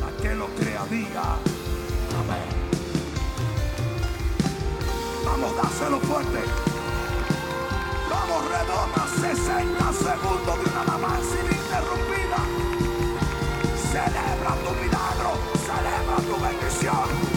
[0.07, 1.39] Aquel lo crea, diga.
[2.21, 2.49] Amén.
[5.25, 6.41] Vamos, dáselo fuerte.
[8.11, 12.41] Vamos, redonda 60 segundos de una alabanza ininterrumpida.
[13.91, 15.31] Celebra tu milagro,
[15.65, 17.32] celebra tu bendición,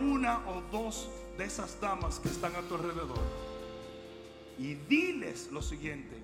[0.00, 3.50] una o dos de esas damas que están a tu alrededor
[4.60, 6.16] y diles lo siguiente.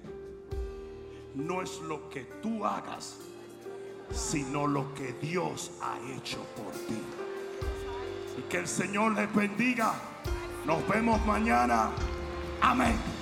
[1.34, 3.16] No es lo que tú hagas,
[4.12, 7.00] sino lo que Dios ha hecho por ti.
[8.38, 9.94] Y que el Señor les bendiga.
[10.66, 11.90] Nos vemos mañana.
[12.60, 13.15] Amén.